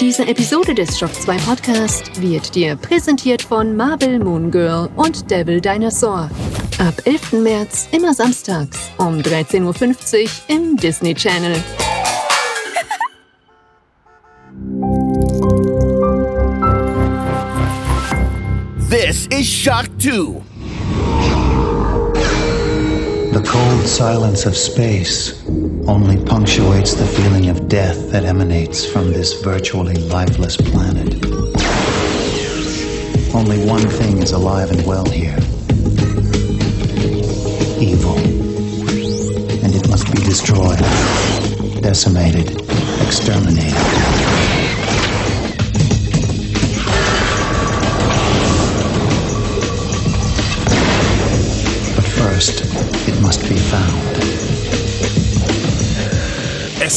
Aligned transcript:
Diese 0.00 0.26
Episode 0.26 0.74
des 0.74 0.98
Shock 0.98 1.12
2 1.12 1.36
Podcast 1.36 2.22
wird 2.22 2.54
dir 2.54 2.74
präsentiert 2.74 3.42
von 3.42 3.76
Marvel 3.76 4.18
Moon 4.18 4.50
Girl 4.50 4.88
und 4.96 5.30
Devil 5.30 5.60
Dinosaur. 5.60 6.30
Ab 6.78 6.94
11. 7.04 7.32
März 7.32 7.86
immer 7.92 8.14
samstags 8.14 8.90
um 8.96 9.18
13.50 9.18 10.24
Uhr 10.24 10.30
im 10.48 10.76
Disney 10.78 11.14
Channel. 11.14 11.62
This 18.88 19.26
is 19.26 19.46
Shock 19.46 19.84
2. 19.98 20.40
The 23.34 23.42
cold 23.42 23.86
silence 23.86 24.46
of 24.46 24.56
space 24.56 25.34
only 25.90 26.24
punctuates 26.24 26.94
the 26.94 27.04
feeling 27.04 27.48
of 27.48 27.68
death 27.68 28.12
that 28.12 28.24
emanates 28.24 28.86
from 28.86 29.12
this 29.12 29.42
virtually 29.42 29.96
lifeless 29.96 30.56
planet. 30.56 31.14
Only 33.34 33.58
one 33.66 33.88
thing 33.88 34.18
is 34.18 34.30
alive 34.30 34.70
and 34.70 34.86
well 34.86 35.04
here 35.04 35.36
evil. 37.80 38.16
And 39.64 39.74
it 39.74 39.88
must 39.88 40.06
be 40.12 40.22
destroyed, 40.22 40.78
decimated, 41.82 42.60
exterminated. 43.02 43.74
But 51.96 52.04
first, 52.04 52.64
it 53.08 53.20
must 53.20 53.48
be 53.48 53.56
found. 53.56 54.29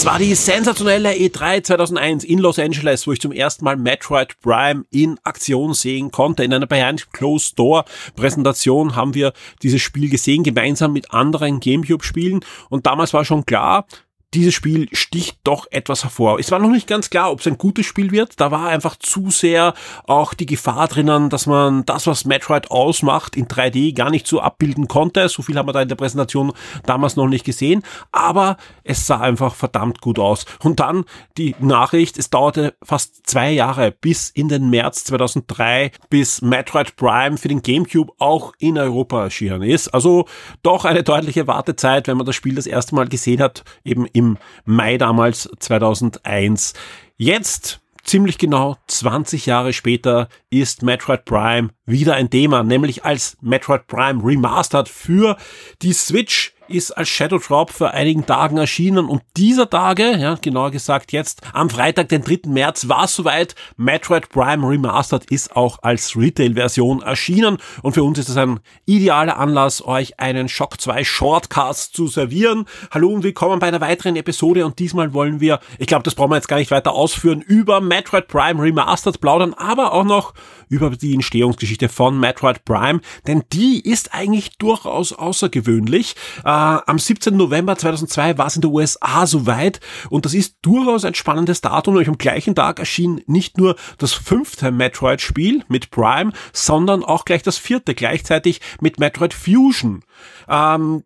Es 0.04 0.08
war 0.08 0.20
die 0.20 0.36
sensationelle 0.36 1.14
E3 1.14 1.64
2001 1.64 2.26
in 2.26 2.40
Los 2.40 2.60
Angeles, 2.60 3.08
wo 3.08 3.14
ich 3.14 3.22
zum 3.22 3.32
ersten 3.32 3.64
Mal 3.64 3.78
Metroid 3.78 4.38
Prime 4.42 4.84
in 4.92 5.18
Aktion 5.24 5.74
sehen 5.74 6.12
konnte. 6.12 6.44
In 6.44 6.54
einer 6.54 6.68
Behind 6.68 7.14
Closed 7.14 7.58
Door 7.58 7.86
Präsentation 8.14 8.98
haben 8.98 9.14
wir 9.14 9.32
dieses 9.62 9.82
Spiel 9.82 10.10
gesehen, 10.10 10.44
gemeinsam 10.44 10.92
mit 10.92 11.14
anderen 11.14 11.62
Gamecube 11.62 12.04
Spielen. 12.04 12.42
Und 12.70 12.86
damals 12.86 13.14
war 13.14 13.24
schon 13.24 13.46
klar, 13.46 13.86
dieses 14.34 14.54
Spiel 14.54 14.88
sticht 14.94 15.38
doch 15.44 15.68
etwas 15.72 16.04
hervor. 16.04 16.40
Es 16.40 16.52
war 16.52 16.60
noch 16.60 16.70
nicht 16.70 16.88
ganz 16.88 17.10
klar, 17.10 17.32
ob 17.32 17.40
es 17.40 17.48
ein 17.48 17.58
gutes 17.58 17.86
Spiel 17.86 18.12
wird. 18.12 18.40
Da 18.40 18.52
war 18.52 18.68
einfach 18.68 18.96
zu 18.96 19.30
sehr 19.30 19.74
auch 20.06 20.34
die 20.34 20.46
Gefahr 20.46 20.88
drinnen, 20.88 21.30
dass 21.30 21.46
man 21.46 21.86
das, 21.86 22.08
was 22.08 22.26
Metroid 22.26 22.72
ausmacht, 22.72 23.36
in 23.36 23.48
3D 23.48 23.96
gar 23.96 24.10
nicht 24.10 24.28
so 24.28 24.42
abbilden 24.42 24.88
konnte. 24.88 25.30
So 25.30 25.42
viel 25.42 25.58
haben 25.58 25.68
wir 25.68 25.74
da 25.74 25.82
in 25.82 25.90
der 25.90 25.96
Präsentation 25.96 26.54
damals 26.86 27.16
noch 27.16 27.28
nicht 27.28 27.46
gesehen. 27.46 27.84
Aber 28.12 28.58
es 28.84 29.06
sah 29.06 29.20
einfach 29.20 29.56
verdammt 29.56 30.02
gut 30.02 30.20
aus. 30.20 30.46
Und 30.64 30.80
dann 30.80 31.06
die 31.38 31.56
Nachricht, 31.60 32.18
es 32.18 32.30
dauerte 32.30 32.74
fast 32.84 33.28
zwei 33.28 33.52
Jahre 33.52 33.92
bis 33.92 34.30
in 34.30 34.50
den 34.50 34.70
März 34.70 35.04
2003, 35.06 35.92
bis 36.10 36.42
Metroid 36.42 36.96
Prime 36.96 37.38
für 37.38 37.48
den 37.48 37.62
GameCube 37.62 38.14
auch 38.18 38.54
in 38.58 38.78
Europa 38.78 39.24
erschienen 39.24 39.62
ist. 39.62 39.90
Also 39.90 40.26
doch 40.64 40.86
eine 40.86 41.04
deutliche 41.04 41.48
Wartezeit, 41.48 42.08
wenn 42.08 42.18
man 42.18 42.26
das 42.26 42.36
Spiel 42.36 42.56
das 42.56 42.68
erste 42.68 42.96
Mal 42.96 43.08
gesehen 43.08 43.42
hat, 43.42 43.64
eben 43.84 44.08
im 44.14 44.23
im 44.24 44.38
Mai 44.66 44.98
damals 44.98 45.50
2001. 45.60 46.74
Jetzt 47.18 47.82
ziemlich 48.04 48.38
genau 48.38 48.78
20 48.88 49.46
Jahre 49.46 49.74
später 49.74 50.28
ist 50.50 50.84
Metroid 50.84 51.26
Prime 51.26 51.70
wieder 51.86 52.16
ein 52.16 52.30
Thema, 52.30 52.64
nämlich 52.64 53.06
als 53.06 53.38
Metroid 53.42 53.88
Prime 53.88 54.24
Remastered 54.24 54.90
für 54.90 55.38
die 55.82 55.94
Switch 55.94 56.53
ist 56.68 56.92
als 56.92 57.10
Shadow 57.10 57.40
Drop 57.40 57.72
vor 57.72 57.92
einigen 57.92 58.26
Tagen 58.26 58.58
erschienen 58.58 59.06
und 59.06 59.22
dieser 59.38 59.70
Tage, 59.70 60.18
ja, 60.18 60.36
genauer 60.36 60.72
gesagt 60.72 61.12
jetzt 61.12 61.42
am 61.54 61.70
Freitag, 61.70 62.10
den 62.10 62.24
3. 62.24 62.42
März, 62.48 62.88
war 62.88 63.06
es 63.06 63.16
soweit. 63.16 63.56
Metroid 63.78 64.30
Prime 64.30 64.68
Remastered 64.68 65.26
ist 65.26 65.56
auch 65.56 65.80
als 65.82 66.16
Retail-Version 66.16 67.02
erschienen 67.02 67.58
und 67.82 67.94
für 67.94 68.04
uns 68.04 68.20
ist 68.20 68.30
es 68.30 68.38
ein 68.38 68.60
idealer 68.86 69.38
Anlass, 69.38 69.86
euch 69.86 70.20
einen 70.20 70.50
Shock 70.50 70.80
2 70.80 71.04
Shortcast 71.04 71.96
zu 71.96 72.08
servieren. 72.08 72.66
Hallo 72.92 73.10
und 73.10 73.24
willkommen 73.24 73.60
bei 73.60 73.68
einer 73.68 73.82
weiteren 73.82 74.16
Episode 74.16 74.66
und 74.66 74.80
diesmal 74.80 75.14
wollen 75.14 75.40
wir, 75.40 75.60
ich 75.80 75.88
glaube, 75.88 76.04
das 76.04 76.16
brauchen 76.16 76.32
wir 76.32 76.38
jetzt 76.38 76.48
gar 76.48 76.58
nicht 76.58 76.72
weiter 76.72 76.94
ausführen, 76.94 77.42
über 77.42 77.82
Metroid 77.82 78.28
Prime 78.28 78.62
Remastered 78.62 79.20
plaudern, 79.20 79.54
aber 79.54 79.94
auch 79.94 80.06
noch 80.06 80.34
über 80.70 80.90
die 80.92 81.14
Entstehungsgeschichte 81.14 81.90
von 81.90 82.20
Metroid 82.20 82.66
Prime, 82.66 83.02
denn 83.28 83.44
die 83.52 83.82
ist 83.88 84.14
eigentlich 84.14 84.58
durchaus 84.58 85.14
außergewöhnlich. 85.14 86.16
Äh, 86.44 86.53
am 86.54 87.00
17. 87.00 87.36
November 87.36 87.78
2002 87.78 88.38
war 88.38 88.48
es 88.48 88.56
in 88.56 88.62
der 88.62 88.72
USA 88.72 89.26
soweit 89.26 89.80
und 90.10 90.26
das 90.26 90.34
ist 90.34 90.58
durchaus 90.62 91.06
ein 91.06 91.16
spannendes 91.16 91.62
Datum. 91.62 91.94
Nämlich 91.94 92.10
am 92.10 92.18
gleichen 92.18 92.56
Tag 92.56 92.80
erschien 92.80 93.22
nicht 93.28 93.58
nur 93.58 93.76
das 93.98 94.14
fünfte 94.14 94.72
Metroid-Spiel 94.72 95.64
mit 95.68 95.92
Prime, 95.92 96.32
sondern 96.52 97.04
auch 97.04 97.26
gleich 97.26 97.44
das 97.44 97.58
vierte 97.58 97.96
gleichzeitig 97.96 98.62
mit 98.82 99.00
Metroid 99.00 99.34
Fusion. 99.34 100.04
Ähm, 100.48 101.04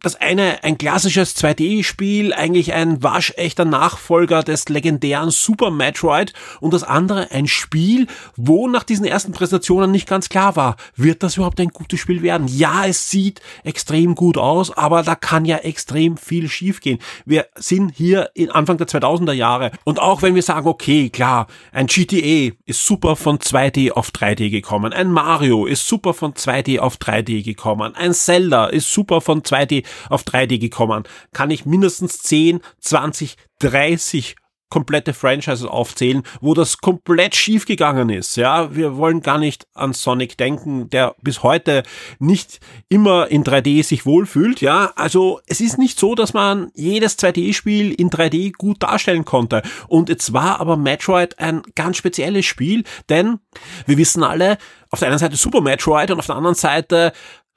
das 0.00 0.14
eine 0.14 0.62
ein 0.62 0.78
klassisches 0.78 1.36
2D-Spiel, 1.36 2.32
eigentlich 2.32 2.72
ein 2.72 3.02
waschechter 3.02 3.64
Nachfolger 3.64 4.44
des 4.44 4.68
legendären 4.68 5.30
Super 5.30 5.70
Metroid 5.72 6.32
und 6.60 6.72
das 6.72 6.84
andere 6.84 7.32
ein 7.32 7.48
Spiel, 7.48 8.06
wo 8.36 8.68
nach 8.68 8.84
diesen 8.84 9.04
ersten 9.04 9.32
Präsentationen 9.32 9.90
nicht 9.90 10.08
ganz 10.08 10.28
klar 10.28 10.54
war, 10.54 10.76
wird 10.94 11.24
das 11.24 11.36
überhaupt 11.36 11.60
ein 11.60 11.70
gutes 11.70 11.98
Spiel 11.98 12.22
werden? 12.22 12.46
Ja, 12.46 12.86
es 12.86 13.10
sieht 13.10 13.40
extrem 13.64 14.14
gut 14.14 14.38
aus, 14.38 14.70
aber 14.76 15.02
da 15.02 15.16
kann 15.16 15.44
ja 15.44 15.56
extrem 15.56 16.16
viel 16.16 16.48
schiefgehen. 16.48 17.00
Wir 17.24 17.46
sind 17.56 17.90
hier 17.96 18.30
in 18.34 18.52
Anfang 18.52 18.76
der 18.78 18.86
2000er 18.86 19.32
Jahre 19.32 19.72
und 19.82 19.98
auch 19.98 20.22
wenn 20.22 20.36
wir 20.36 20.42
sagen, 20.42 20.68
okay, 20.68 21.10
klar, 21.10 21.48
ein 21.72 21.88
GTA 21.88 22.54
ist 22.66 22.86
super 22.86 23.16
von 23.16 23.38
2D 23.38 23.90
auf 23.90 24.10
3D 24.10 24.50
gekommen, 24.50 24.92
ein 24.92 25.10
Mario 25.10 25.66
ist 25.66 25.88
super 25.88 26.14
von 26.14 26.34
2D 26.34 26.78
auf 26.78 26.98
3D 26.98 27.42
gekommen, 27.42 27.96
ein 27.96 28.14
Zelda 28.14 28.66
ist 28.66 28.92
super 28.92 29.20
von 29.20 29.42
2D 29.42 29.87
auf 30.08 30.24
3D 30.24 30.58
gekommen, 30.58 31.04
kann 31.32 31.50
ich 31.50 31.66
mindestens 31.66 32.18
10, 32.20 32.60
20, 32.80 33.36
30 33.60 34.36
komplette 34.70 35.14
Franchises 35.14 35.66
aufzählen, 35.66 36.22
wo 36.40 36.54
das 36.54 36.78
komplett 36.78 37.34
schief 37.34 37.64
gegangen 37.64 38.10
ist. 38.10 38.36
Ja, 38.36 38.74
wir 38.74 38.96
wollen 38.96 39.22
gar 39.22 39.38
nicht 39.38 39.66
an 39.74 39.92
Sonic 39.92 40.36
denken, 40.36 40.90
der 40.90 41.14
bis 41.22 41.42
heute 41.42 41.82
nicht 42.18 42.60
immer 42.88 43.28
in 43.28 43.44
3D 43.44 43.82
sich 43.82 44.04
wohlfühlt. 44.04 44.60
Ja, 44.60 44.92
also 44.96 45.40
es 45.46 45.60
ist 45.60 45.78
nicht 45.78 45.98
so, 45.98 46.14
dass 46.14 46.34
man 46.34 46.70
jedes 46.74 47.18
2D-Spiel 47.18 47.92
in 47.92 48.10
3D 48.10 48.52
gut 48.56 48.82
darstellen 48.82 49.24
konnte. 49.24 49.62
Und 49.86 50.08
jetzt 50.08 50.32
war 50.32 50.60
aber 50.60 50.76
Metroid 50.76 51.38
ein 51.38 51.62
ganz 51.74 51.96
spezielles 51.96 52.44
Spiel, 52.44 52.84
denn 53.08 53.38
wir 53.86 53.96
wissen 53.96 54.22
alle, 54.22 54.58
auf 54.90 55.00
der 55.00 55.08
einen 55.08 55.18
Seite 55.18 55.36
Super 55.36 55.60
Metroid 55.60 56.10
und 56.10 56.18
auf 56.18 56.26
der 56.26 56.36
anderen 56.36 56.54
Seite 56.54 57.12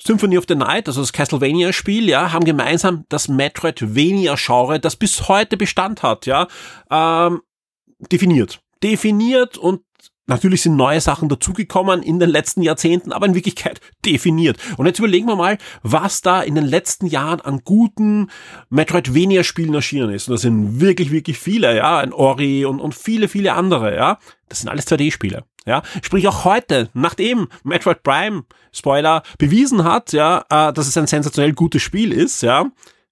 Symphony 0.06 0.38
of 0.38 0.46
the 0.48 0.56
Night, 0.56 0.88
also 0.88 1.02
das 1.02 1.14
Castlevania-Spiel, 1.14 2.10
ja, 2.10 2.32
haben 2.32 2.46
gemeinsam 2.46 3.06
das 3.10 3.28
Metroidvania-Genre, 3.28 4.80
das 4.80 4.96
bis 4.96 5.28
heute 5.28 5.58
Bestand 5.58 6.02
hat, 6.02 6.26
ja, 6.26 6.48
ähm, 6.90 7.42
definiert. 8.12 8.62
Definiert 8.82 9.58
und 9.58 9.84
Natürlich 10.32 10.62
sind 10.62 10.78
neue 10.78 11.02
Sachen 11.02 11.28
dazugekommen 11.28 12.02
in 12.02 12.18
den 12.18 12.30
letzten 12.30 12.62
Jahrzehnten, 12.62 13.12
aber 13.12 13.26
in 13.26 13.36
Wirklichkeit 13.36 13.82
definiert. 14.06 14.58
Und 14.78 14.86
jetzt 14.86 14.98
überlegen 14.98 15.28
wir 15.28 15.36
mal, 15.36 15.58
was 15.84 16.22
da 16.22 16.42
in 16.42 16.56
den 16.56 16.64
letzten 16.64 17.06
Jahren 17.06 17.42
an 17.42 17.64
guten 17.66 18.30
Metroidvania-Spielen 18.70 19.74
erschienen 19.74 20.10
ist. 20.10 20.30
Und 20.30 20.36
das 20.36 20.44
sind 20.44 20.80
wirklich, 20.80 21.12
wirklich 21.12 21.38
viele, 21.38 21.76
ja, 21.76 21.98
ein 21.98 22.14
Ori 22.14 22.64
und, 22.64 22.80
und 22.80 22.96
viele, 22.96 23.28
viele 23.28 23.56
andere, 23.56 23.94
ja. 23.94 24.20
Das 24.48 24.60
sind 24.62 24.70
alles 24.70 24.88
2D-Spiele. 24.88 25.44
Ja, 25.66 25.84
sprich 26.02 26.26
auch 26.30 26.46
heute, 26.46 26.88
nachdem 26.94 27.50
Metroid 27.66 28.02
Prime, 28.02 28.46
Spoiler, 28.72 29.24
bewiesen 29.38 29.84
hat, 29.84 30.14
ja, 30.14 30.46
äh, 30.50 30.72
dass 30.72 30.88
es 30.88 30.98
ein 30.98 31.08
sensationell 31.08 31.52
gutes 31.52 31.82
Spiel 31.82 32.14
ist, 32.14 32.42
ja, 32.42 32.72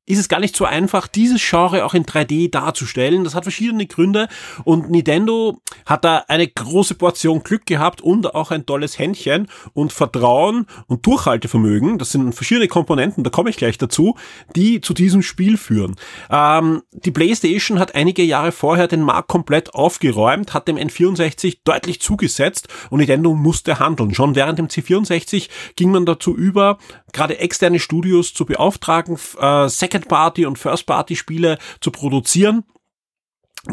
ist 0.10 0.18
es 0.18 0.28
gar 0.28 0.40
nicht 0.40 0.56
so 0.56 0.66
einfach, 0.66 1.08
dieses 1.08 1.40
Genre 1.48 1.86
auch 1.86 1.94
in 1.94 2.04
3D 2.04 2.50
darzustellen. 2.50 3.24
Das 3.24 3.36
hat 3.36 3.44
verschiedene 3.44 3.86
Gründe 3.86 4.28
und 4.64 4.90
Nintendo 4.90 5.62
hat 5.86 6.04
da 6.04 6.26
eine 6.28 6.48
große 6.48 6.96
Portion 6.96 7.44
Glück 7.44 7.68
gehabt 7.68 8.02
und 8.02 8.34
auch 8.34 8.50
ein 8.50 8.66
tolles 8.66 8.98
Händchen 8.98 9.48
und 9.74 9.94
Vertrauen 9.94 10.66
und 10.88 11.06
Durchhaltevermögen. 11.06 12.00
Das 12.00 12.12
sind 12.12 12.34
verschiedene 12.34 12.68
Komponenten, 12.68 13.24
da 13.24 13.30
komme 13.30 13.52
ich 13.52 13.58
gleich 13.58 13.78
dazu, 13.78 14.16
die 14.56 14.82
zu 14.82 14.96
diesem 14.96 15.22
Spiel 15.22 15.58
führen. 15.58 15.96
Ähm, 16.32 16.82
die 16.92 17.12
PlayStation 17.12 17.78
hat 17.78 17.94
einige 17.94 18.24
Jahre 18.24 18.52
vorher 18.52 18.88
den 18.88 19.04
Markt 19.04 19.28
komplett 19.28 19.76
aufgeräumt, 19.76 20.56
hat 20.56 20.68
dem 20.68 20.78
N64 20.78 21.60
deutlich 21.64 22.02
zugesetzt 22.02 22.68
und 22.90 22.98
Nintendo 22.98 23.36
musste 23.36 23.78
handeln. 23.78 24.16
Schon 24.16 24.34
während 24.34 24.58
dem 24.58 24.70
C64 24.70 25.50
ging 25.76 25.92
man 25.92 26.08
dazu 26.08 26.36
über, 26.36 26.80
gerade 27.14 27.38
externe 27.38 27.80
Studios 27.80 28.34
zu 28.34 28.46
beauftragen, 28.46 29.20
äh, 29.40 29.70
Second-Party- 30.00 30.46
und 30.46 30.58
First-Party-Spiele 30.58 31.58
zu 31.82 31.92
produzieren. 31.92 32.64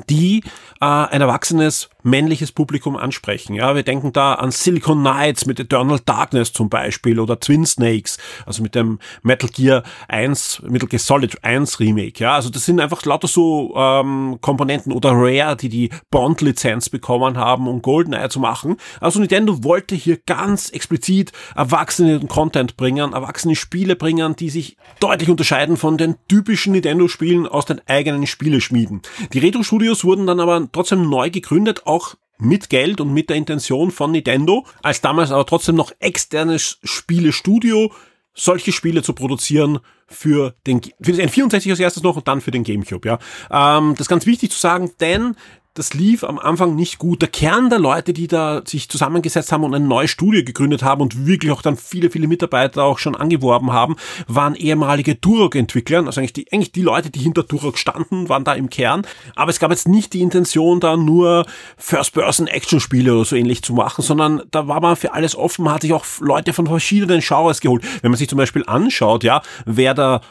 Die 0.08 0.42
äh, 0.80 0.84
ein 0.84 1.20
erwachsenes 1.20 1.88
männliches 2.02 2.52
Publikum 2.52 2.96
ansprechen. 2.96 3.54
Ja, 3.54 3.74
wir 3.74 3.82
denken 3.82 4.12
da 4.12 4.34
an 4.34 4.52
Silicon 4.52 5.00
Knights 5.00 5.44
mit 5.44 5.58
Eternal 5.58 5.98
Darkness 6.04 6.52
zum 6.52 6.68
Beispiel 6.68 7.18
oder 7.18 7.40
Twin 7.40 7.66
Snakes, 7.66 8.18
also 8.46 8.62
mit 8.62 8.74
dem 8.74 9.00
Metal 9.22 9.50
Gear 9.50 9.82
1, 10.08 10.62
Metal 10.68 10.88
Gear 10.88 11.00
Solid 11.00 11.42
1 11.42 11.80
Remake. 11.80 12.22
Ja, 12.22 12.34
also 12.36 12.48
das 12.48 12.64
sind 12.64 12.80
einfach 12.80 13.04
lauter 13.04 13.26
so 13.26 13.74
ähm, 13.76 14.38
Komponenten 14.40 14.92
oder 14.92 15.10
Rare, 15.12 15.56
die 15.56 15.68
die 15.68 15.90
Bond-Lizenz 16.10 16.90
bekommen 16.90 17.36
haben, 17.36 17.66
um 17.66 17.82
GoldenEye 17.82 18.28
zu 18.28 18.38
machen. 18.38 18.76
Also 19.00 19.18
Nintendo 19.18 19.64
wollte 19.64 19.96
hier 19.96 20.18
ganz 20.26 20.70
explizit 20.70 21.32
erwachsenen 21.56 22.28
Content 22.28 22.76
bringen, 22.76 23.14
erwachsene 23.14 23.56
Spiele 23.56 23.96
bringen, 23.96 24.36
die 24.36 24.50
sich 24.50 24.76
deutlich 25.00 25.28
unterscheiden 25.28 25.76
von 25.76 25.98
den 25.98 26.14
typischen 26.28 26.72
Nintendo-Spielen 26.72 27.48
aus 27.48 27.66
den 27.66 27.80
eigenen 27.86 28.28
Spieleschmieden. 28.28 29.02
Die 29.32 29.40
Retro-Studios 29.76 30.04
wurden 30.04 30.26
dann 30.26 30.40
aber 30.40 30.68
trotzdem 30.72 31.08
neu 31.08 31.30
gegründet, 31.30 31.86
auch 31.86 32.14
mit 32.38 32.68
Geld 32.68 33.00
und 33.00 33.12
mit 33.12 33.28
der 33.30 33.36
Intention 33.36 33.90
von 33.90 34.12
Nintendo, 34.12 34.66
als 34.82 35.00
damals 35.00 35.30
aber 35.30 35.46
trotzdem 35.46 35.74
noch 35.74 35.92
externes 36.00 36.78
Spielestudio, 36.82 37.92
solche 38.34 38.72
Spiele 38.72 39.02
zu 39.02 39.12
produzieren 39.12 39.78
für 40.06 40.54
den 40.66 40.82
für 41.00 41.12
den 41.12 41.28
N64 41.28 41.70
als 41.70 41.80
erstes 41.80 42.02
noch 42.02 42.16
und 42.16 42.28
dann 42.28 42.40
für 42.40 42.50
den 42.50 42.64
GameCube. 42.64 43.08
Ja, 43.08 43.18
ähm, 43.50 43.92
das 43.92 44.02
ist 44.02 44.08
ganz 44.08 44.26
wichtig 44.26 44.50
zu 44.50 44.58
sagen, 44.58 44.92
denn 45.00 45.36
das 45.76 45.92
lief 45.92 46.24
am 46.24 46.38
Anfang 46.38 46.74
nicht 46.74 46.98
gut. 46.98 47.20
Der 47.20 47.28
Kern 47.28 47.68
der 47.68 47.78
Leute, 47.78 48.12
die 48.12 48.26
da 48.26 48.62
sich 48.64 48.88
zusammengesetzt 48.88 49.52
haben 49.52 49.62
und 49.62 49.74
eine 49.74 49.86
neue 49.86 50.08
Studie 50.08 50.44
gegründet 50.44 50.82
haben 50.82 51.02
und 51.02 51.26
wirklich 51.26 51.52
auch 51.52 51.60
dann 51.60 51.76
viele, 51.76 52.10
viele 52.10 52.26
Mitarbeiter 52.26 52.82
auch 52.82 52.98
schon 52.98 53.14
angeworben 53.14 53.72
haben, 53.72 53.96
waren 54.26 54.54
ehemalige 54.54 55.20
Turok-Entwickler. 55.20 56.06
Also 56.06 56.20
eigentlich 56.20 56.32
die, 56.32 56.52
eigentlich 56.52 56.72
die 56.72 56.82
Leute, 56.82 57.10
die 57.10 57.20
hinter 57.20 57.46
Turok 57.46 57.76
standen, 57.76 58.28
waren 58.30 58.44
da 58.44 58.54
im 58.54 58.70
Kern. 58.70 59.06
Aber 59.34 59.50
es 59.50 59.60
gab 59.60 59.70
jetzt 59.70 59.86
nicht 59.86 60.14
die 60.14 60.22
Intention, 60.22 60.80
da 60.80 60.96
nur 60.96 61.44
First-Person-Action-Spiele 61.76 63.14
oder 63.14 63.24
so 63.26 63.36
ähnlich 63.36 63.62
zu 63.62 63.74
machen, 63.74 64.02
sondern 64.02 64.42
da 64.50 64.68
war 64.68 64.80
man 64.80 64.96
für 64.96 65.12
alles 65.12 65.36
offen, 65.36 65.64
man 65.64 65.74
hat 65.74 65.82
sich 65.82 65.92
auch 65.92 66.06
Leute 66.20 66.54
von 66.54 66.66
verschiedenen 66.66 67.20
Genres 67.20 67.60
geholt. 67.60 67.84
Wenn 68.00 68.10
man 68.10 68.18
sich 68.18 68.28
zum 68.28 68.38
Beispiel 68.38 68.64
anschaut, 68.66 69.24
ja, 69.24 69.42
wer 69.66 69.92
da 69.92 70.22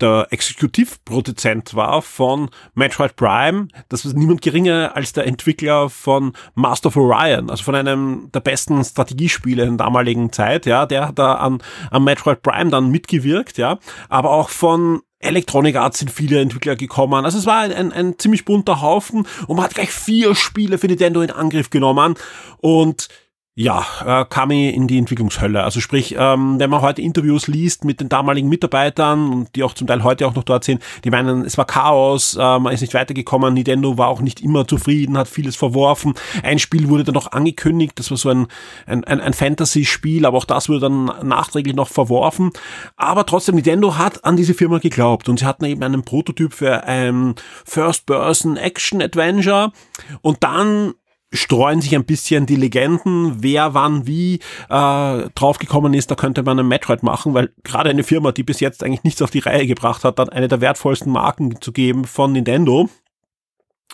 der 0.00 0.28
Exekutivproduzent 0.30 1.74
war 1.74 2.02
von 2.02 2.50
Metroid 2.74 3.16
Prime. 3.16 3.68
Das 3.88 4.04
war 4.04 4.12
niemand 4.14 4.42
geringer 4.42 4.92
als 4.94 5.12
der 5.12 5.26
Entwickler 5.26 5.90
von 5.90 6.32
Master 6.54 6.88
of 6.88 6.96
Orion, 6.96 7.50
also 7.50 7.62
von 7.62 7.74
einem 7.74 8.30
der 8.32 8.40
besten 8.40 8.82
Strategiespiele 8.84 9.62
in 9.62 9.76
der 9.76 9.86
damaligen 9.86 10.32
Zeit, 10.32 10.66
ja, 10.66 10.86
der 10.86 11.08
hat 11.08 11.18
da 11.18 11.34
an, 11.34 11.62
an 11.90 12.04
Metroid 12.04 12.42
Prime 12.42 12.70
dann 12.70 12.90
mitgewirkt, 12.90 13.58
ja, 13.58 13.78
aber 14.08 14.30
auch 14.30 14.48
von 14.48 15.00
Electronic 15.20 15.76
Arts 15.76 15.98
sind 15.98 16.10
viele 16.10 16.40
Entwickler 16.40 16.76
gekommen. 16.76 17.24
Also 17.24 17.38
es 17.38 17.46
war 17.46 17.60
ein, 17.60 17.72
ein, 17.72 17.92
ein 17.92 18.18
ziemlich 18.18 18.46
bunter 18.46 18.80
Haufen 18.80 19.26
und 19.46 19.56
man 19.56 19.64
hat 19.64 19.74
gleich 19.74 19.90
vier 19.90 20.34
Spiele 20.34 20.78
für 20.78 20.86
Nintendo 20.86 21.20
in 21.20 21.30
Angriff 21.30 21.68
genommen 21.68 22.14
und 22.58 23.08
ja, 23.56 23.84
äh, 24.06 24.24
kam 24.26 24.52
ich 24.52 24.74
in 24.74 24.86
die 24.86 24.96
Entwicklungshölle. 24.96 25.62
Also 25.62 25.80
sprich, 25.80 26.14
ähm, 26.16 26.58
wenn 26.58 26.70
man 26.70 26.80
heute 26.80 27.02
Interviews 27.02 27.46
liest 27.46 27.84
mit 27.84 28.00
den 28.00 28.08
damaligen 28.08 28.48
Mitarbeitern 28.48 29.30
und 29.30 29.54
die 29.54 29.62
auch 29.64 29.74
zum 29.74 29.86
Teil 29.86 30.02
heute 30.02 30.26
auch 30.26 30.34
noch 30.34 30.44
dort 30.44 30.64
sind, 30.64 30.82
die 31.04 31.10
meinen, 31.10 31.44
es 31.44 31.58
war 31.58 31.66
Chaos, 31.66 32.36
äh, 32.36 32.58
man 32.58 32.72
ist 32.72 32.80
nicht 32.80 32.94
weitergekommen, 32.94 33.52
Nintendo 33.52 33.98
war 33.98 34.08
auch 34.08 34.22
nicht 34.22 34.40
immer 34.40 34.66
zufrieden, 34.66 35.18
hat 35.18 35.28
vieles 35.28 35.56
verworfen. 35.56 36.14
Ein 36.42 36.58
Spiel 36.58 36.88
wurde 36.88 37.04
dann 37.04 37.14
noch 37.14 37.32
angekündigt, 37.32 37.98
das 37.98 38.10
war 38.10 38.16
so 38.16 38.30
ein, 38.30 38.46
ein, 38.86 39.04
ein, 39.04 39.20
ein 39.20 39.34
Fantasy-Spiel, 39.34 40.24
aber 40.24 40.38
auch 40.38 40.46
das 40.46 40.70
wurde 40.70 40.80
dann 40.80 41.12
nachträglich 41.22 41.74
noch 41.74 41.88
verworfen. 41.88 42.52
Aber 42.96 43.26
trotzdem, 43.26 43.56
Nintendo 43.56 43.98
hat 43.98 44.24
an 44.24 44.36
diese 44.36 44.54
Firma 44.54 44.78
geglaubt 44.78 45.28
und 45.28 45.40
sie 45.40 45.44
hatten 45.44 45.66
eben 45.66 45.82
einen 45.82 46.02
Prototyp 46.02 46.54
für 46.54 46.84
ein 46.84 47.34
First-Person-Action-Adventure 47.66 49.72
und 50.22 50.42
dann 50.44 50.94
streuen 51.32 51.80
sich 51.80 51.94
ein 51.94 52.04
bisschen 52.04 52.46
die 52.46 52.56
Legenden, 52.56 53.42
wer 53.42 53.74
wann 53.74 54.06
wie 54.06 54.40
äh, 54.68 55.28
draufgekommen 55.34 55.94
ist, 55.94 56.10
da 56.10 56.14
könnte 56.14 56.42
man 56.42 56.58
einen 56.58 56.68
Metroid 56.68 57.02
machen, 57.02 57.34
weil 57.34 57.52
gerade 57.62 57.90
eine 57.90 58.02
Firma, 58.02 58.32
die 58.32 58.42
bis 58.42 58.60
jetzt 58.60 58.82
eigentlich 58.82 59.04
nichts 59.04 59.22
auf 59.22 59.30
die 59.30 59.38
Reihe 59.38 59.66
gebracht 59.66 60.04
hat, 60.04 60.18
dann 60.18 60.28
eine 60.28 60.48
der 60.48 60.60
wertvollsten 60.60 61.12
Marken 61.12 61.60
zu 61.60 61.72
geben 61.72 62.04
von 62.04 62.32
Nintendo, 62.32 62.88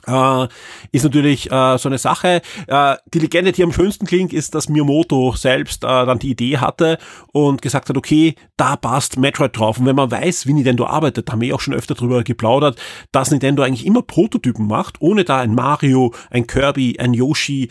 äh, 0.07 0.49
ist 0.93 1.05
natürlich 1.05 1.51
äh, 1.51 1.79
so 1.79 1.89
eine 1.89 1.99
Sache. 1.99 2.43
Äh, 2.67 2.97
die 3.13 3.19
Legende, 3.19 3.53
die 3.53 3.63
am 3.63 3.73
schönsten 3.73 4.07
klingt, 4.07 4.33
ist, 4.33 4.55
dass 4.55 4.69
Miyamoto 4.69 5.35
selbst 5.37 5.85
äh, 5.85 5.87
dann 5.87 6.19
die 6.19 6.31
Idee 6.31 6.59
hatte 6.59 6.99
und 7.33 7.63
gesagt 7.63 7.89
hat, 7.89 7.97
okay, 7.97 8.35
da 8.57 8.77
passt 8.77 9.19
Metroid 9.19 9.57
drauf. 9.57 9.79
Und 9.79 9.87
wenn 9.87 9.97
man 9.97 10.11
weiß, 10.11 10.47
wie 10.47 10.53
Nintendo 10.53 10.87
arbeitet, 10.87 11.31
haben 11.31 11.41
wir 11.41 11.55
auch 11.55 11.61
schon 11.61 11.75
öfter 11.75 11.95
drüber 11.95 12.23
geplaudert, 12.23 12.79
dass 13.13 13.31
Nintendo 13.31 13.63
eigentlich 13.63 13.87
immer 13.87 14.03
Prototypen 14.03 14.67
macht, 14.67 15.01
ohne 15.01 15.25
da 15.25 15.39
ein 15.39 15.55
Mario, 15.55 16.15
ein 16.31 16.47
Kirby, 16.47 16.99
ein 16.99 17.15
Yoshi, 17.15 17.69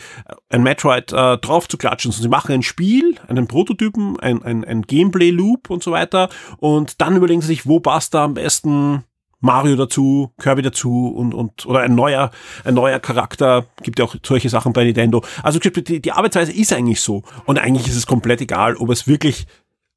ein 0.50 0.62
Metroid 0.62 1.12
äh, 1.12 1.38
drauf 1.38 1.68
zu 1.68 1.78
klatschen. 1.78 2.10
Also 2.10 2.22
sie 2.22 2.28
machen 2.28 2.52
ein 2.52 2.62
Spiel, 2.62 3.16
einen 3.28 3.46
Prototypen, 3.46 4.18
ein, 4.20 4.42
ein, 4.42 4.64
ein 4.64 4.82
Gameplay-Loop 4.82 5.70
und 5.70 5.82
so 5.82 5.92
weiter 5.92 6.28
und 6.58 7.00
dann 7.00 7.16
überlegen 7.16 7.40
sie 7.40 7.48
sich, 7.48 7.66
wo 7.66 7.80
passt 7.80 8.14
da 8.14 8.24
am 8.24 8.34
besten 8.34 9.04
Mario 9.40 9.76
dazu, 9.76 10.32
Kirby 10.38 10.62
dazu 10.62 11.08
und, 11.08 11.34
und 11.34 11.66
oder 11.66 11.80
ein 11.80 11.94
neuer, 11.94 12.30
ein 12.64 12.74
neuer 12.74 12.98
Charakter. 12.98 13.66
Gibt 13.82 13.98
ja 13.98 14.04
auch 14.04 14.16
solche 14.24 14.48
Sachen 14.48 14.72
bei 14.72 14.84
Nintendo. 14.84 15.22
Also 15.42 15.58
die, 15.58 16.00
die 16.00 16.12
Arbeitsweise 16.12 16.52
ist 16.52 16.72
eigentlich 16.72 17.00
so. 17.00 17.22
Und 17.44 17.58
eigentlich 17.58 17.86
ist 17.86 17.96
es 17.96 18.06
komplett 18.06 18.40
egal, 18.40 18.76
ob 18.76 18.90
es 18.90 19.06
wirklich 19.06 19.46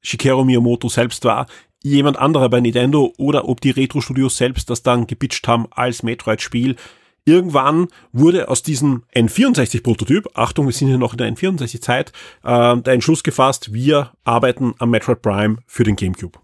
Shigeru 0.02 0.44
Miyamoto 0.44 0.88
selbst 0.88 1.24
war, 1.24 1.46
jemand 1.82 2.18
anderer 2.18 2.48
bei 2.48 2.60
Nintendo 2.60 3.12
oder 3.18 3.48
ob 3.48 3.60
die 3.60 3.70
Retro-Studios 3.70 4.36
selbst 4.36 4.70
das 4.70 4.82
dann 4.82 5.06
gepitcht 5.06 5.46
haben 5.48 5.66
als 5.70 6.02
Metroid-Spiel. 6.02 6.76
Irgendwann 7.24 7.88
wurde 8.12 8.48
aus 8.48 8.62
diesem 8.62 9.04
N64-Prototyp, 9.14 10.30
Achtung, 10.34 10.66
wir 10.66 10.72
sind 10.72 10.88
hier 10.88 10.98
noch 10.98 11.12
in 11.12 11.18
der 11.18 11.32
N64-Zeit, 11.32 12.12
äh, 12.44 12.76
der 12.78 12.94
Entschluss 12.94 13.22
gefasst, 13.22 13.72
wir 13.72 14.12
arbeiten 14.24 14.74
am 14.78 14.90
Metroid 14.90 15.20
Prime 15.20 15.58
für 15.66 15.84
den 15.84 15.96
GameCube. 15.96 16.38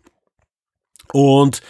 Und 1.13 1.63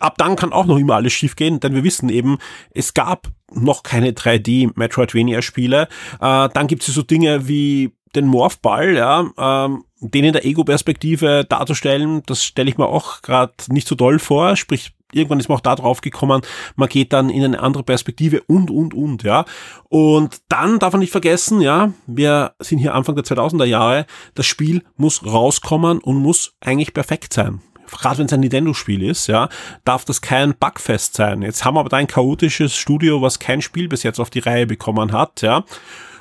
ab 0.00 0.18
dann 0.18 0.36
kann 0.36 0.52
auch 0.52 0.66
noch 0.66 0.78
immer 0.78 0.96
alles 0.96 1.12
schiefgehen, 1.12 1.60
denn 1.60 1.74
wir 1.74 1.84
wissen 1.84 2.08
eben, 2.08 2.38
es 2.72 2.94
gab 2.94 3.28
noch 3.52 3.82
keine 3.82 4.12
3D 4.12 4.72
Metroidvania-Spiele. 4.74 5.88
Äh, 6.20 6.48
dann 6.52 6.66
gibt 6.66 6.86
es 6.86 6.94
so 6.94 7.02
Dinge 7.02 7.48
wie 7.48 7.92
den 8.14 8.26
Morphball, 8.26 8.94
ja, 8.94 9.30
ähm, 9.38 9.84
den 10.00 10.24
in 10.24 10.32
der 10.32 10.44
Ego-Perspektive 10.44 11.44
darzustellen, 11.48 12.22
das 12.26 12.44
stelle 12.44 12.68
ich 12.68 12.76
mir 12.76 12.86
auch 12.86 13.22
gerade 13.22 13.52
nicht 13.68 13.88
so 13.88 13.94
toll 13.94 14.18
vor. 14.18 14.56
Sprich, 14.56 14.92
irgendwann 15.12 15.40
ist 15.40 15.48
man 15.48 15.58
auch 15.58 15.62
da 15.62 15.76
drauf 15.76 16.00
gekommen, 16.00 16.42
man 16.76 16.88
geht 16.88 17.12
dann 17.12 17.30
in 17.30 17.44
eine 17.44 17.60
andere 17.60 17.84
Perspektive 17.84 18.42
und, 18.42 18.70
und, 18.70 18.94
und, 18.94 19.22
ja. 19.22 19.44
Und 19.88 20.42
dann 20.48 20.78
darf 20.78 20.92
man 20.92 21.00
nicht 21.00 21.12
vergessen, 21.12 21.60
ja, 21.60 21.92
wir 22.06 22.54
sind 22.58 22.78
hier 22.78 22.94
Anfang 22.94 23.14
der 23.14 23.24
2000er 23.24 23.64
Jahre, 23.64 24.06
das 24.34 24.46
Spiel 24.46 24.82
muss 24.96 25.24
rauskommen 25.24 25.98
und 25.98 26.16
muss 26.16 26.54
eigentlich 26.60 26.92
perfekt 26.92 27.32
sein 27.32 27.60
gerade 28.00 28.18
wenn 28.18 28.26
es 28.26 28.32
ein 28.32 28.40
Nintendo-Spiel 28.40 29.02
ist, 29.02 29.26
ja, 29.26 29.48
darf 29.84 30.04
das 30.04 30.20
kein 30.20 30.54
Bugfest 30.54 31.14
sein. 31.14 31.42
Jetzt 31.42 31.64
haben 31.64 31.74
wir 31.74 31.80
aber 31.80 31.88
da 31.88 31.98
ein 31.98 32.06
chaotisches 32.06 32.74
Studio, 32.74 33.22
was 33.22 33.38
kein 33.38 33.62
Spiel 33.62 33.88
bis 33.88 34.02
jetzt 34.02 34.18
auf 34.18 34.30
die 34.30 34.40
Reihe 34.40 34.66
bekommen 34.66 35.12
hat, 35.12 35.42
ja. 35.42 35.64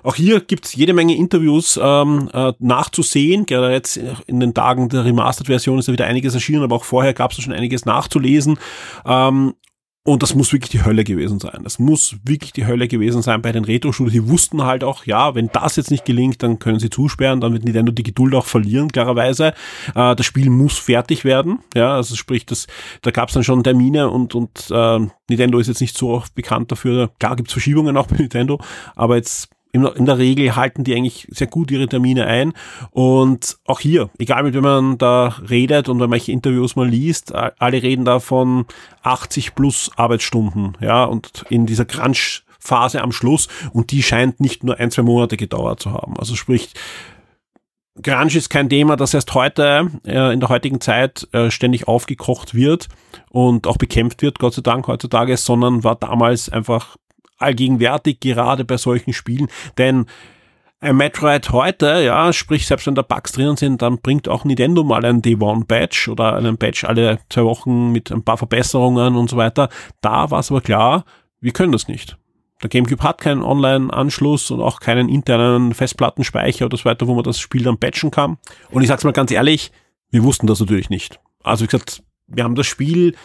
Auch 0.04 0.16
hier 0.16 0.40
gibt's 0.40 0.74
jede 0.74 0.94
Menge 0.94 1.16
Interviews 1.16 1.80
ähm, 1.82 2.30
äh, 2.34 2.54
nachzusehen. 2.60 3.46
Gerade 3.46 3.72
jetzt 3.72 3.98
in 4.25 4.40
den 4.40 4.54
Tagen 4.54 4.90
der 4.90 5.06
Remastered-Version 5.06 5.78
ist 5.78 5.88
da 5.88 5.94
wieder 5.94 6.06
einiges 6.06 6.34
erschienen, 6.34 6.63
aber 6.63 6.75
auch 6.75 6.86
vorher 6.86 7.13
gab's 7.13 7.36
da 7.36 7.44
schon 7.44 7.54
einiges 7.54 7.86
nachzulesen. 7.86 8.58
Ähm, 9.06 9.54
und 10.03 10.24
das 10.24 10.34
muss 10.34 10.51
wirklich 10.51 10.72
die 10.72 10.84
Hölle 10.84 11.03
gewesen 11.03 11.39
sein. 11.39 11.60
Das 11.63 11.77
muss 11.77 12.15
wirklich 12.24 12.51
die 12.53 12.65
Hölle 12.65 12.88
gewesen 12.88 13.22
sein 13.22 13.43
bei 13.43 13.51
den 13.51 13.65
Retro-Studios. 13.65 14.13
Die 14.13 14.29
wussten 14.29 14.63
halt 14.63 14.84
auch, 14.84 15.05
ja, 15.05 15.36
wenn 15.36 15.50
das 15.53 15.75
jetzt 15.75 15.91
nicht 15.91 16.05
gelingt, 16.05 16.41
dann 16.41 16.58
können 16.58 16.79
sie 16.79 16.89
zusperren, 16.89 17.39
dann 17.39 17.53
wird 17.53 17.65
Nintendo 17.65 17.91
die 17.91 18.01
Geduld 18.01 18.34
auch 18.34 18.48
verlieren, 18.48 18.91
klarerweise. 18.91 19.53
Äh, 19.93 20.15
das 20.15 20.25
Spiel 20.25 20.50
muss 20.50 20.79
fertig 20.79 21.24
werden. 21.24 21.60
Ja, 21.75 21.96
also 21.96 22.15
sprich, 22.15 22.48
das, 22.48 22.65
da 23.03 23.12
gab 23.12 23.29
es 23.29 23.36
dann 23.36 23.43
schon 23.43 23.63
Termine 23.63 24.10
und, 24.10 24.34
und 24.34 24.72
äh, 24.72 25.00
Nintendo 25.29 25.60
ist 25.60 25.67
jetzt 25.67 25.81
nicht 25.81 25.96
so 25.96 26.10
oft 26.10 26.34
bekannt 26.34 26.72
dafür. 26.72 27.12
Klar 27.20 27.36
gibt's 27.36 27.53
Verschiebungen 27.53 27.96
auch 27.96 28.08
bei 28.08 28.17
Nintendo, 28.17 28.60
aber 28.96 29.17
jetzt 29.17 29.50
in 29.74 30.06
der 30.06 30.18
Regel 30.18 30.56
halten 30.56 30.84
die 30.84 30.96
eigentlich 30.96 31.28
sehr 31.32 31.48
gut 31.48 31.72
ihre 31.72 31.88
Termine 31.88 32.28
ein. 32.28 32.54
Und 32.92 33.58
auch 33.66 33.80
hier, 33.80 34.10
egal 34.18 34.44
mit 34.44 34.54
wem 34.54 34.63
man 34.63 34.98
da 34.98 35.36
redet 35.50 35.90
und 35.90 36.00
wenn 36.00 36.10
man 36.10 36.20
Interviews 36.20 36.75
mal 36.75 36.88
liest, 36.88 37.34
alle 37.34 37.82
reden 37.82 38.06
da 38.06 38.20
von 38.20 38.66
80 39.04 39.56
plus 39.56 39.92
Arbeitsstunden, 39.96 40.78
ja, 40.82 41.06
und 41.06 41.46
in 41.50 41.66
dieser 41.66 41.86
Crunch 41.86 42.44
Phase 42.60 43.01
am 43.01 43.12
Schluss 43.12 43.48
und 43.74 43.92
die 43.92 44.04
scheint 44.04 44.40
nicht 44.40 44.63
nur 44.63 44.80
ein, 44.80 44.92
zwei 44.92 45.01
Monate 45.01 45.36
gedauert 45.36 45.82
zu 45.82 45.92
haben. 45.92 46.16
Also 46.18 46.36
sprich, 46.36 46.70
Grunge 48.01 48.36
ist 48.36 48.50
kein 48.50 48.70
Thema, 48.70 48.96
das 48.96 49.13
erst 49.13 49.34
heute, 49.34 49.90
äh, 50.06 50.34
in 50.34 50.40
der 50.40 50.50
heutigen 50.50 50.80
Zeit, 50.80 51.28
äh, 51.34 51.51
ständig 51.51 51.88
aufgekocht 51.88 52.54
wird 52.54 52.88
und 53.30 53.68
auch 53.68 53.78
bekämpft 53.78 54.22
wird, 54.22 54.40
Gott 54.40 54.54
sei 54.54 54.62
Dank 54.62 54.88
heutzutage, 54.88 55.36
sondern 55.38 55.84
war 55.84 55.96
damals 55.96 56.50
einfach 56.50 56.96
allgegenwärtig, 57.41 58.19
gerade 58.19 58.65
bei 58.65 58.77
solchen 58.77 59.13
Spielen, 59.13 59.48
denn 59.77 60.05
ein 60.81 60.98
Metroid 60.98 61.51
heute, 61.51 62.01
ja, 62.03 62.33
sprich, 62.33 62.65
selbst 62.65 62.88
wenn 62.88 62.95
da 62.95 63.03
Bugs 63.03 63.33
drinnen 63.33 63.55
sind, 63.55 63.83
dann 63.83 64.00
bringt 64.00 64.27
auch 64.27 64.45
Nintendo 64.45 64.83
mal 64.83 65.05
ein 65.05 65.21
D1-Patch 65.21 66.07
oder 66.07 66.36
einen 66.36 66.57
Patch 66.57 66.83
alle 66.86 67.19
zwei 67.29 67.43
Wochen 67.43 67.91
mit 67.91 68.12
ein 68.12 68.24
paar 68.24 68.38
Verbesserungen 68.38 69.15
und 69.15 69.29
so 69.29 69.38
weiter. 69.38 69.69
Da 70.01 70.31
war 70.31 70.39
es 70.39 70.50
aber 70.50 70.62
klar, 70.62 71.05
wir 71.39 71.51
können 71.51 71.71
das 71.71 71.88
nicht. 71.88 72.17
Der 72.63 72.69
GameCube 72.69 73.03
hat 73.03 73.21
keinen 73.21 73.43
Online-Anschluss 73.43 74.50
und 74.50 74.60
auch 74.62 74.79
keinen 74.79 75.07
internen 75.07 75.74
Festplattenspeicher 75.74 76.65
oder 76.65 76.77
so 76.77 76.86
weiter, 76.86 77.07
wo 77.07 77.13
man 77.13 77.24
das 77.24 77.39
Spiel 77.39 77.63
dann 77.63 77.77
patchen 77.77 78.10
kann. 78.10 78.38
Und 78.71 78.81
ich 78.81 78.88
sag's 78.88 79.03
mal 79.03 79.13
ganz 79.13 79.31
ehrlich, 79.31 79.71
wir 80.10 80.24
wussten 80.24 80.48
das 80.48 80.60
natürlich 80.60 80.89
nicht. 80.89 81.19
Also 81.43 81.63
wie 81.63 81.67
gesagt, 81.67 82.03
wir 82.27 82.43
haben 82.43 82.55
das 82.55 82.67
Spiel, 82.67 83.15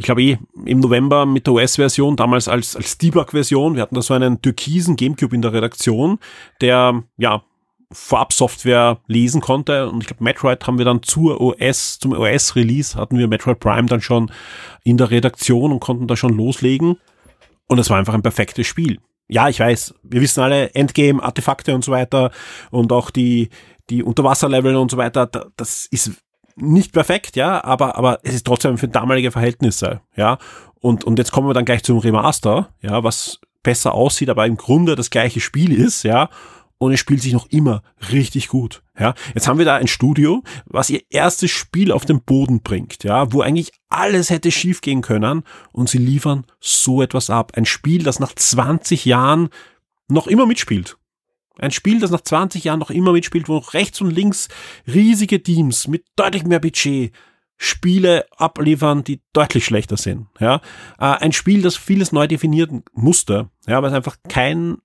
ich 0.00 0.06
glaube 0.06 0.22
eh 0.22 0.38
im 0.64 0.80
November 0.80 1.26
mit 1.26 1.46
der 1.46 1.52
US-Version, 1.52 2.16
damals 2.16 2.48
als, 2.48 2.74
als 2.74 2.96
Debug-Version. 2.96 3.74
Wir 3.74 3.82
hatten 3.82 3.94
da 3.94 4.00
so 4.00 4.14
einen 4.14 4.40
türkisen 4.40 4.96
GameCube 4.96 5.34
in 5.34 5.42
der 5.42 5.52
Redaktion, 5.52 6.18
der 6.62 7.02
ja 7.18 7.42
Vorab-Software 7.92 8.98
lesen 9.08 9.42
konnte. 9.42 9.90
Und 9.90 10.00
ich 10.00 10.06
glaube, 10.06 10.24
Metroid 10.24 10.66
haben 10.66 10.78
wir 10.78 10.86
dann 10.86 11.02
zur 11.02 11.38
OS, 11.38 11.98
zum 11.98 12.12
OS-Release 12.12 12.96
hatten 12.96 13.18
wir 13.18 13.28
Metroid 13.28 13.60
Prime 13.60 13.88
dann 13.88 14.00
schon 14.00 14.32
in 14.84 14.96
der 14.96 15.10
Redaktion 15.10 15.70
und 15.70 15.80
konnten 15.80 16.06
da 16.06 16.16
schon 16.16 16.32
loslegen. 16.32 16.96
Und 17.66 17.78
es 17.78 17.90
war 17.90 17.98
einfach 17.98 18.14
ein 18.14 18.22
perfektes 18.22 18.66
Spiel. 18.66 19.00
Ja, 19.28 19.50
ich 19.50 19.60
weiß, 19.60 19.96
wir 20.02 20.22
wissen 20.22 20.40
alle, 20.40 20.74
Endgame, 20.74 21.22
Artefakte 21.22 21.74
und 21.74 21.84
so 21.84 21.92
weiter 21.92 22.30
und 22.70 22.90
auch 22.90 23.10
die, 23.10 23.50
die 23.90 24.02
Unterwasserlevel 24.02 24.76
und 24.76 24.90
so 24.90 24.96
weiter, 24.96 25.26
das 25.56 25.84
ist 25.90 26.12
nicht 26.56 26.92
perfekt, 26.92 27.36
ja, 27.36 27.62
aber, 27.64 27.96
aber 27.96 28.20
es 28.22 28.34
ist 28.34 28.46
trotzdem 28.46 28.78
für 28.78 28.88
damalige 28.88 29.30
Verhältnisse, 29.30 30.00
ja. 30.16 30.38
Und, 30.80 31.04
und 31.04 31.18
jetzt 31.18 31.32
kommen 31.32 31.48
wir 31.48 31.54
dann 31.54 31.66
gleich 31.66 31.82
zum 31.82 31.98
Remaster, 31.98 32.70
ja, 32.80 33.04
was 33.04 33.40
besser 33.62 33.94
aussieht, 33.94 34.30
aber 34.30 34.46
im 34.46 34.56
Grunde 34.56 34.96
das 34.96 35.10
gleiche 35.10 35.40
Spiel 35.40 35.72
ist, 35.72 36.02
ja 36.02 36.30
und 36.80 36.92
es 36.92 37.00
spielt 37.00 37.20
sich 37.20 37.34
noch 37.34 37.46
immer 37.50 37.82
richtig 38.10 38.48
gut. 38.48 38.82
Ja, 38.98 39.14
jetzt 39.34 39.46
haben 39.46 39.58
wir 39.58 39.66
da 39.66 39.76
ein 39.76 39.86
Studio, 39.86 40.42
was 40.64 40.88
ihr 40.88 41.02
erstes 41.10 41.50
Spiel 41.50 41.92
auf 41.92 42.06
den 42.06 42.22
Boden 42.22 42.62
bringt, 42.62 43.04
ja, 43.04 43.32
wo 43.32 43.42
eigentlich 43.42 43.72
alles 43.90 44.30
hätte 44.30 44.50
schiefgehen 44.50 45.02
können 45.02 45.44
und 45.72 45.90
sie 45.90 45.98
liefern 45.98 46.46
so 46.58 47.02
etwas 47.02 47.28
ab. 47.28 47.52
Ein 47.54 47.66
Spiel, 47.66 48.02
das 48.02 48.18
nach 48.18 48.34
20 48.34 49.04
Jahren 49.04 49.50
noch 50.08 50.26
immer 50.26 50.46
mitspielt. 50.46 50.96
Ein 51.58 51.72
Spiel, 51.72 52.00
das 52.00 52.10
nach 52.10 52.22
20 52.22 52.64
Jahren 52.64 52.78
noch 52.78 52.90
immer 52.90 53.12
mitspielt, 53.12 53.48
wo 53.48 53.58
rechts 53.58 54.00
und 54.00 54.10
links 54.10 54.48
riesige 54.86 55.42
Teams 55.42 55.88
mit 55.88 56.04
deutlich 56.16 56.44
mehr 56.44 56.60
Budget 56.60 57.12
Spiele 57.62 58.24
abliefern, 58.38 59.04
die 59.04 59.20
deutlich 59.34 59.66
schlechter 59.66 59.98
sind. 59.98 60.28
Ja, 60.38 60.62
äh, 60.98 61.04
ein 61.04 61.32
Spiel, 61.32 61.60
das 61.60 61.76
vieles 61.76 62.10
neu 62.10 62.26
definieren 62.26 62.84
musste, 62.94 63.50
ja, 63.66 63.82
weil 63.82 63.90
es 63.90 63.96
einfach 63.96 64.16
kein 64.30 64.78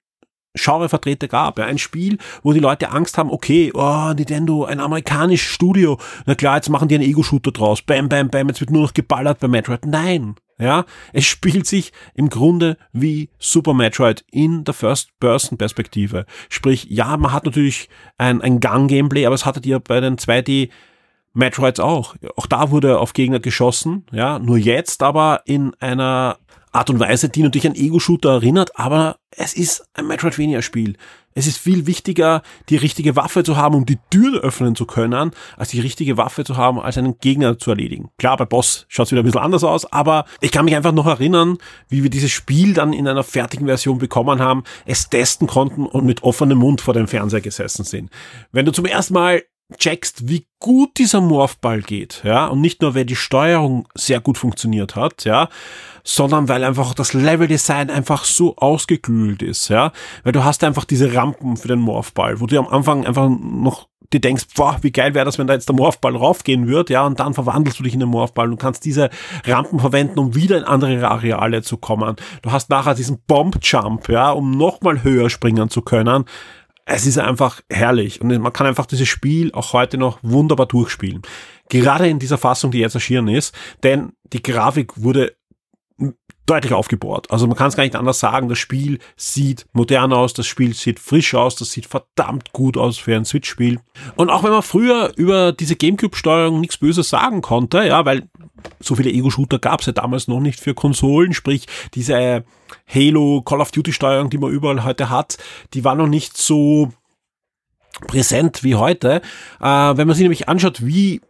Genrevertreter 0.56 1.30
gab. 1.30 1.58
Ja, 1.58 1.66
ein 1.66 1.78
Spiel, 1.78 2.18
wo 2.44 2.52
die 2.52 2.60
Leute 2.60 2.92
Angst 2.92 3.18
haben, 3.18 3.32
okay, 3.32 3.72
oh, 3.74 4.12
Nintendo, 4.14 4.66
ein 4.66 4.82
amerikanisches 4.82 5.48
Studio, 5.50 5.98
na 6.26 6.36
klar, 6.36 6.58
jetzt 6.58 6.70
machen 6.70 6.90
die 6.90 6.96
einen 6.96 7.06
Ego-Shooter 7.06 7.52
draus, 7.52 7.82
bam, 7.82 8.10
bam, 8.10 8.30
bam, 8.30 8.50
jetzt 8.50 8.60
wird 8.60 8.72
nur 8.72 8.82
noch 8.82 8.94
geballert 8.94 9.40
bei 9.40 9.48
Metroid. 9.48 9.86
Nein, 9.86 10.36
ja, 10.58 10.86
es 11.12 11.26
spielt 11.26 11.68
sich 11.68 11.92
im 12.14 12.30
Grunde 12.30 12.78
wie 12.94 13.30
Super 13.40 13.74
Metroid 13.74 14.24
in 14.32 14.64
der 14.64 14.74
First-Person-Perspektive. 14.74 16.26
Sprich, 16.50 16.88
ja, 16.90 17.18
man 17.18 17.34
hat 17.34 17.46
natürlich 17.46 17.90
ein, 18.18 18.42
ein 18.42 18.60
Gang-Gameplay, 18.60 19.26
aber 19.26 19.36
es 19.36 19.46
hattet 19.46 19.66
ihr 19.66 19.80
bei 19.80 20.00
den 20.00 20.18
2D 20.18 20.70
Metroids 21.34 21.80
auch. 21.80 22.16
Auch 22.38 22.46
da 22.46 22.72
wurde 22.72 23.00
auf 23.00 23.14
Gegner 23.14 23.40
geschossen, 23.40 24.06
ja, 24.12 24.40
nur 24.40 24.58
jetzt 24.58 25.04
aber 25.04 25.42
in 25.46 25.74
einer 25.80 26.38
Art 26.72 26.90
und 26.90 27.00
Weise, 27.00 27.30
die 27.30 27.44
natürlich 27.44 27.68
an 27.68 27.76
Ego-Shooter 27.76 28.32
erinnert, 28.34 28.78
aber 28.80 29.18
es 29.32 29.54
ist 29.54 29.86
ein 29.94 30.08
Metroidvania-Spiel. 30.08 30.98
Es 31.38 31.48
ist 31.48 31.58
viel 31.58 31.86
wichtiger, 31.86 32.44
die 32.70 32.78
richtige 32.78 33.18
Waffe 33.18 33.44
zu 33.44 33.58
haben, 33.58 33.76
um 33.76 33.86
die 33.86 34.00
Tür 34.10 34.40
öffnen 34.42 34.74
zu 34.74 34.86
können, 34.86 35.32
als 35.58 35.70
die 35.70 35.82
richtige 35.82 36.16
Waffe 36.16 36.46
zu 36.46 36.56
haben, 36.56 36.80
als 36.80 36.98
einen 36.98 37.20
Gegner 37.20 37.58
zu 37.58 37.72
erledigen. 37.72 38.10
Klar, 38.18 38.38
bei 38.38 38.46
Boss 38.46 38.86
schaut 38.88 39.08
es 39.08 39.12
wieder 39.12 39.22
ein 39.22 39.26
bisschen 39.26 39.42
anders 39.42 39.66
aus, 39.66 39.86
aber 39.92 40.24
ich 40.40 40.54
kann 40.54 40.64
mich 40.64 40.78
einfach 40.78 40.94
noch 40.94 41.08
erinnern, 41.08 41.58
wie 41.90 42.04
wir 42.04 42.10
dieses 42.10 42.32
Spiel 42.32 42.74
dann 42.74 42.94
in 42.94 43.06
einer 43.06 43.24
fertigen 43.24 43.68
Version 43.68 43.98
bekommen 43.98 44.40
haben, 44.40 44.64
es 44.86 45.10
testen 45.10 45.46
konnten 45.46 45.86
und 45.86 46.06
mit 46.06 46.24
offenem 46.24 46.60
Mund 46.60 46.80
vor 46.80 46.94
dem 46.94 47.10
Fernseher 47.10 47.42
gesessen 47.42 47.84
sind. 47.84 48.10
Wenn 48.54 48.66
du 48.66 48.72
zum 48.72 48.86
ersten 48.86 49.14
Mal 49.14 49.44
checkst, 49.78 50.30
wie 50.30 50.46
gut 50.60 50.98
dieser 50.98 51.22
Morphball 51.22 51.82
geht, 51.82 52.22
ja, 52.24 52.46
und 52.48 52.62
nicht 52.62 52.82
nur, 52.82 52.94
weil 52.94 53.06
die 53.06 53.16
Steuerung 53.16 53.88
sehr 53.96 54.20
gut 54.20 54.38
funktioniert 54.38 54.96
hat, 54.96 55.26
ja, 55.26 55.50
sondern 56.04 56.48
weil 56.48 56.64
einfach 56.64 56.94
das 56.94 57.14
Leveldesign 57.14 57.90
einfach 57.90 58.26
so 58.26 58.56
ausgeklügelt 58.58 59.42
ist, 59.42 59.70
ja, 59.70 59.92
weil 60.24 60.34
du 60.34 60.44
hast 60.44 60.64
einfach 60.64 60.86
diese 60.86 61.14
Rampen 61.14 61.58
für 61.58 61.68
den 61.68 61.80
Morphball, 61.80 62.40
wo 62.40 62.46
du 62.46 62.60
am 62.60 62.68
Anfang 62.68 63.06
einfach 63.08 63.28
noch 63.30 63.88
dir 64.14 64.22
denkst, 64.22 64.46
boah, 64.56 64.78
wie 64.82 64.92
geil 64.92 65.16
wäre 65.16 65.26
das, 65.26 65.40
wenn 65.40 65.48
da 65.48 65.54
jetzt 65.54 65.68
der 65.68 65.76
Morphball 65.76 66.16
raufgehen 66.16 66.68
würde, 66.68 66.94
ja, 66.94 67.06
und 67.06 67.20
dann 67.20 67.34
verwandelst 67.34 67.80
du 67.80 67.84
dich 67.84 67.96
in 67.96 68.00
den 68.00 68.10
Morphball 68.10 68.50
und 68.52 68.60
kannst 68.60 68.86
diese 68.86 69.10
Rampen 69.46 69.80
verwenden, 69.80 70.20
um 70.20 70.36
wieder 70.36 70.58
in 70.58 70.64
andere 70.64 71.10
Areale 71.10 71.64
zu 71.64 71.78
kommen. 71.78 72.16
Du 72.44 72.52
hast 72.52 72.70
nachher 72.70 72.94
diesen 72.94 73.20
Bomb 73.26 73.58
Jump, 73.64 74.10
ja, 74.10 74.32
um 74.32 74.52
nochmal 74.52 75.04
höher 75.04 75.30
springen 75.30 75.70
zu 75.70 75.82
können 75.82 76.26
es 76.86 77.06
ist 77.08 77.18
einfach 77.18 77.62
herrlich 77.70 78.22
und 78.22 78.36
man 78.40 78.54
kann 78.54 78.68
einfach 78.68 78.86
dieses 78.86 79.08
Spiel 79.08 79.52
auch 79.54 79.74
heute 79.74 79.98
noch 79.98 80.20
wunderbar 80.22 80.68
durchspielen. 80.68 81.24
Gerade 81.70 82.08
in 82.08 82.20
dieser 82.20 82.38
Fassung, 82.38 82.72
die 82.72 82.80
jetzt 82.80 82.96
erschienen 82.96 83.28
ist, 83.28 83.56
denn 83.84 84.14
die 84.34 84.44
Grafik 84.44 85.02
wurde 85.02 85.36
deutlich 86.46 86.74
aufgebohrt. 86.74 87.32
Also 87.32 87.48
man 87.48 87.58
kann 87.58 87.68
es 87.68 87.76
gar 87.76 87.84
nicht 87.84 87.96
anders 87.96 88.20
sagen. 88.20 88.50
Das 88.50 88.60
Spiel 88.60 89.00
sieht 89.16 89.66
modern 89.74 90.14
aus, 90.14 90.34
das 90.34 90.46
Spiel 90.46 90.74
sieht 90.74 91.00
frisch 91.00 91.34
aus, 91.34 91.56
das 91.56 91.72
sieht 91.72 91.88
verdammt 91.88 92.52
gut 92.54 92.78
aus 92.78 92.98
für 92.98 93.16
ein 93.16 93.26
Switch-Spiel. 93.26 93.80
Und 94.16 94.30
auch 94.30 94.44
wenn 94.44 94.52
man 94.52 94.62
früher 94.62 95.12
über 95.16 95.52
diese 95.52 95.76
Gamecube-Steuerung 95.76 96.60
nichts 96.60 96.78
Böses 96.78 97.10
sagen 97.10 97.42
konnte, 97.42 97.84
ja, 97.84 98.06
weil 98.06 98.30
so 98.80 98.96
viele 98.96 99.12
Ego-Shooter 99.12 99.60
gab 99.60 99.82
es 99.82 99.88
ja 99.88 99.94
damals 99.94 100.28
noch 100.28 100.40
nicht 100.40 100.60
für 100.60 100.74
Konsolen, 100.74 101.34
sprich 101.34 101.68
diese 101.94 102.44
Halo, 102.88 103.42
Call 103.44 103.62
of 103.62 103.72
Duty-Steuerung, 103.72 104.30
die 104.30 104.38
man 104.38 104.52
überall 104.52 104.84
heute 104.84 105.10
hat, 105.10 105.38
die 105.74 105.84
war 105.84 105.96
noch 105.96 106.08
nicht 106.08 106.38
so 106.38 106.92
präsent 108.08 108.64
wie 108.64 108.76
heute. 108.76 109.22
Äh, 109.62 109.66
wenn 109.66 110.08
man 110.08 110.16
sich 110.16 110.24
nämlich 110.24 110.50
anschaut, 110.50 110.86
wie 110.86 111.22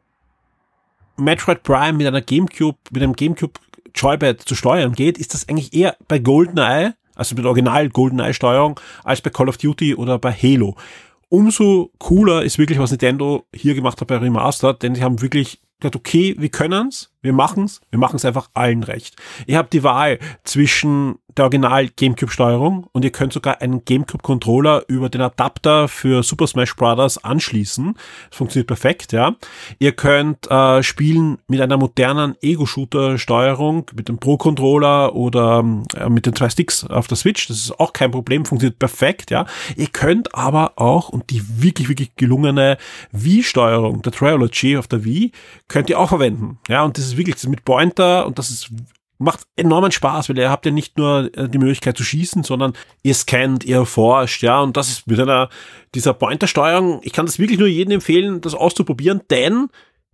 Metroid 1.18 1.64
Prime 1.64 1.94
mit 1.94 2.08
einer 2.08 2.22
Gamecube, 2.22 2.78
mit 2.92 3.04
einem 3.04 3.14
Gamecube 3.14 3.60
Joypad 3.94 4.42
zu 4.42 4.56
steuern 4.56 4.94
geht, 4.94 5.18
ist 5.18 5.34
das 5.34 5.48
eigentlich 5.48 5.74
eher 5.74 5.96
bei 6.08 6.20
GoldenEye, 6.20 6.94
also 7.16 7.36
mit 7.36 7.46
Original 7.46 7.90
GoldenEye 7.90 8.34
Steuerung, 8.34 8.80
als 9.04 9.22
bei 9.22 9.30
Call 9.30 9.48
of 9.48 9.58
Duty 9.58 9.96
oder 9.96 10.20
bei 10.20 10.34
Halo. 10.34 10.76
Umso 11.30 11.92
cooler 11.98 12.44
ist 12.44 12.58
wirklich, 12.58 12.80
was 12.80 12.92
Nintendo 12.92 13.46
hier 13.54 13.74
gemacht 13.74 14.00
hat 14.02 14.08
bei 14.08 14.18
Remastered, 14.18 14.84
denn 14.84 14.96
sie 14.96 15.04
haben 15.04 15.22
wirklich 15.22 15.60
gesagt, 15.80 15.96
okay, 15.96 16.36
wir 16.38 16.50
können's, 16.50 17.12
wir 17.22 17.34
machen's, 17.34 17.82
wir 17.90 18.00
machen's 18.00 18.26
einfach 18.26 18.50
allen 18.54 18.84
recht. 18.84 19.16
Ihr 19.46 19.58
habt 19.58 19.74
die 19.74 19.84
Wahl 19.84 20.20
zwischen 20.44 21.16
der 21.38 21.46
Original 21.46 21.90
GameCube 21.90 22.32
Steuerung 22.32 22.88
und 22.92 23.04
ihr 23.04 23.12
könnt 23.12 23.34
sogar 23.34 23.62
einen 23.62 23.84
GameCube 23.84 24.24
Controller 24.24 24.84
über 24.88 25.10
den 25.10 25.22
Adapter 25.22 25.88
für 25.88 26.24
Super 26.24 26.48
Smash 26.48 26.76
Bros. 26.76 27.18
anschließen. 27.18 27.96
Das 28.30 28.38
funktioniert 28.38 28.68
perfekt, 28.68 29.12
ja. 29.12 29.36
Ihr 29.80 29.92
könnt 29.92 30.50
äh, 30.50 30.82
spielen 30.84 31.38
mit 31.48 31.62
einer 31.62 31.78
modernen 31.78 32.36
Ego-Shooter 32.42 33.18
Steuerung, 33.18 33.90
mit 33.96 34.08
dem 34.08 34.18
Pro 34.18 34.38
Controller 34.38 35.16
oder 35.16 35.64
äh, 35.98 36.10
mit 36.10 36.26
den 36.26 36.36
zwei 36.36 36.50
Sticks 36.50 36.86
auf 36.86 37.08
der 37.08 37.18
Switch. 37.18 37.48
Das 37.48 37.58
ist 37.58 37.80
auch 37.80 37.94
kein 37.94 38.12
Problem, 38.12 38.46
funktioniert 38.46 38.80
perfekt, 38.80 39.32
ja. 39.32 39.46
Ihr 39.76 39.88
könnt 39.88 40.34
aber 40.36 40.74
auch, 40.78 41.10
und 41.10 41.30
die 41.30 41.42
wirklich, 41.62 41.90
wirklich 41.90 42.16
gelungene 42.16 42.78
Wii-Steuerung, 43.12 44.02
der 44.02 44.12
Triology 44.12 44.78
auf 44.78 44.88
der 44.88 45.04
Wii, 45.04 45.32
könnt 45.68 45.90
ihr 45.90 46.00
auch 46.00 46.10
verwenden. 46.10 46.60
Ja, 46.70 46.84
und 46.84 46.98
das 46.98 47.06
ist 47.06 47.18
wirklich 47.18 47.36
das 47.36 47.44
ist 47.44 47.50
mit 47.50 47.66
Pointer 47.66 48.26
und 48.26 48.40
das 48.40 48.50
ist 48.50 48.72
macht 49.18 49.42
enormen 49.56 49.92
Spaß, 49.92 50.30
weil 50.30 50.38
ihr 50.38 50.50
habt 50.50 50.66
ja 50.66 50.72
nicht 50.72 50.98
nur 50.98 51.30
äh, 51.38 51.48
die 51.48 51.58
Möglichkeit 51.58 51.98
zu 51.98 52.04
schießen, 52.04 52.44
sondern 52.44 52.74
ihr 53.04 53.14
scannt, 53.14 53.64
ihr 53.64 53.86
forscht, 53.86 54.44
ja, 54.44 54.62
und 54.62 54.76
das 54.78 54.90
ist 54.90 55.08
mit 55.08 55.20
einer, 55.20 55.50
dieser 55.94 56.14
Pointersteuerung, 56.14 57.00
ich 57.04 57.14
kann 57.14 57.26
das 57.26 57.40
wirklich 57.40 57.60
nur 57.60 57.68
jedem 57.68 57.94
empfehlen, 57.94 58.42
das 58.42 58.54
auszuprobieren, 58.54 59.22
denn 59.30 59.70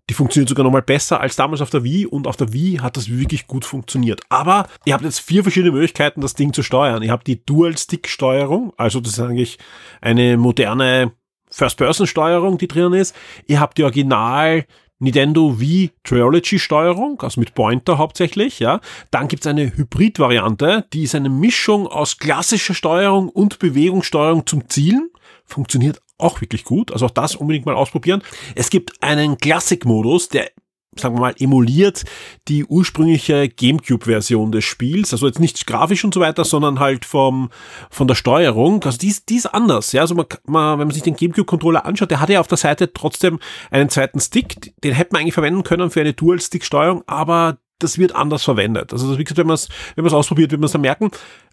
die 0.10 0.14
funktioniert 0.14 0.50
sogar 0.50 0.66
nochmal 0.66 0.82
besser 0.82 1.22
als 1.22 1.36
damals 1.36 1.62
auf 1.62 1.70
der 1.70 1.84
Wii 1.84 2.06
und 2.06 2.28
auf 2.28 2.36
der 2.36 2.52
Wii 2.52 2.78
hat 2.78 2.98
das 2.98 3.10
wirklich 3.10 3.48
gut 3.48 3.64
funktioniert. 3.64 4.22
Aber 4.30 4.68
ihr 4.84 4.94
habt 4.94 5.06
jetzt 5.06 5.20
vier 5.20 5.44
verschiedene 5.44 5.72
Möglichkeiten, 5.72 6.22
das 6.22 6.34
Ding 6.34 6.54
zu 6.54 6.64
steuern. 6.64 7.02
Ihr 7.02 7.12
habt 7.12 7.28
die 7.28 7.46
Dual-Stick-Steuerung, 7.46 8.74
also 8.78 9.00
das 9.00 9.14
ist 9.14 9.20
eigentlich 9.20 9.58
eine 10.02 10.38
moderne 10.38 11.14
First-Person-Steuerung, 11.50 12.58
die 12.58 12.68
drin 12.68 12.94
ist. 12.94 13.16
Ihr 13.48 13.60
habt 13.60 13.78
die 13.78 13.84
Original 13.84 14.66
Nintendo 15.02 15.60
Wii 15.60 15.92
Triology 16.04 16.60
Steuerung, 16.60 17.20
also 17.22 17.40
mit 17.40 17.56
Pointer 17.56 17.98
hauptsächlich, 17.98 18.60
ja. 18.60 18.80
Dann 19.10 19.28
gibt's 19.28 19.48
eine 19.48 19.76
Hybrid-Variante, 19.76 20.86
die 20.94 21.04
ist 21.04 21.16
eine 21.16 21.30
Mischung 21.30 21.88
aus 21.88 22.20
klassischer 22.20 22.76
Steuerung 22.76 23.28
und 23.30 23.58
Bewegungssteuerung 23.58 24.46
zum 24.46 24.70
Zielen. 24.70 25.10
Funktioniert 25.44 26.02
auch 26.20 26.40
wirklich 26.40 26.64
gut, 26.64 26.92
also 26.94 27.08
auch 27.08 27.12
das 27.12 27.36
unbedingt 27.36 27.66
mal 27.66 27.76
ausprobieren. 27.76 28.22
Es 28.54 28.70
gibt 28.70 29.02
einen 29.02 29.38
Classic-Modus, 29.38 30.30
der 30.30 30.52
sagen 30.98 31.16
wir 31.16 31.22
mal, 31.22 31.36
emuliert 31.40 32.04
die 32.48 32.66
ursprüngliche 32.66 33.48
GameCube-Version 33.48 34.52
des 34.52 34.66
Spiels. 34.66 35.14
Also 35.14 35.26
jetzt 35.26 35.40
nicht 35.40 35.66
grafisch 35.66 36.04
und 36.04 36.14
so 36.14 36.20
weiter, 36.20 36.44
sondern 36.44 36.80
halt 36.80 37.06
vom, 37.06 37.50
von 37.90 38.08
der 38.08 38.16
Steuerung. 38.16 38.84
Also 38.84 38.98
die 38.98 39.08
ist, 39.08 39.30
die 39.30 39.36
ist 39.36 39.46
anders. 39.46 39.94
Ja, 39.94 40.02
also 40.02 40.16
man, 40.16 40.26
man, 40.46 40.80
wenn 40.80 40.88
man 40.88 40.94
sich 40.94 41.04
den 41.04 41.16
GameCube-Controller 41.16 41.86
anschaut, 41.86 42.12
der 42.12 42.20
hat 42.20 42.30
ja 42.30 42.42
auf 42.42 42.48
der 42.48 42.58
Seite 42.58 42.92
trotzdem 42.94 43.40
einen 43.70 43.90
zweiten 43.90 44.20
Stick. 44.20 44.74
Den 44.84 44.94
hätte 44.94 45.14
man 45.14 45.22
eigentlich 45.22 45.34
verwenden 45.34 45.64
können 45.64 45.92
für 45.92 46.02
eine 46.02 46.14
Dual-Stick-Steuerung, 46.14 47.04
aber 47.08 47.58
das 47.84 47.98
wird 47.98 48.16
anders 48.16 48.44
verwendet. 48.44 48.94
Also 48.94 49.18
wie 49.18 49.24
gesagt, 49.24 49.38
wenn 49.38 49.48
man 49.48 49.56
es 49.56 49.70
wenn 49.96 50.04
man 50.04 50.12
es 50.12 50.18
ausprobiert, 50.18 50.52
wird 50.52 50.62
man 50.62 50.66
es 50.66 50.72
dann 50.72 50.82
merken. 50.82 51.12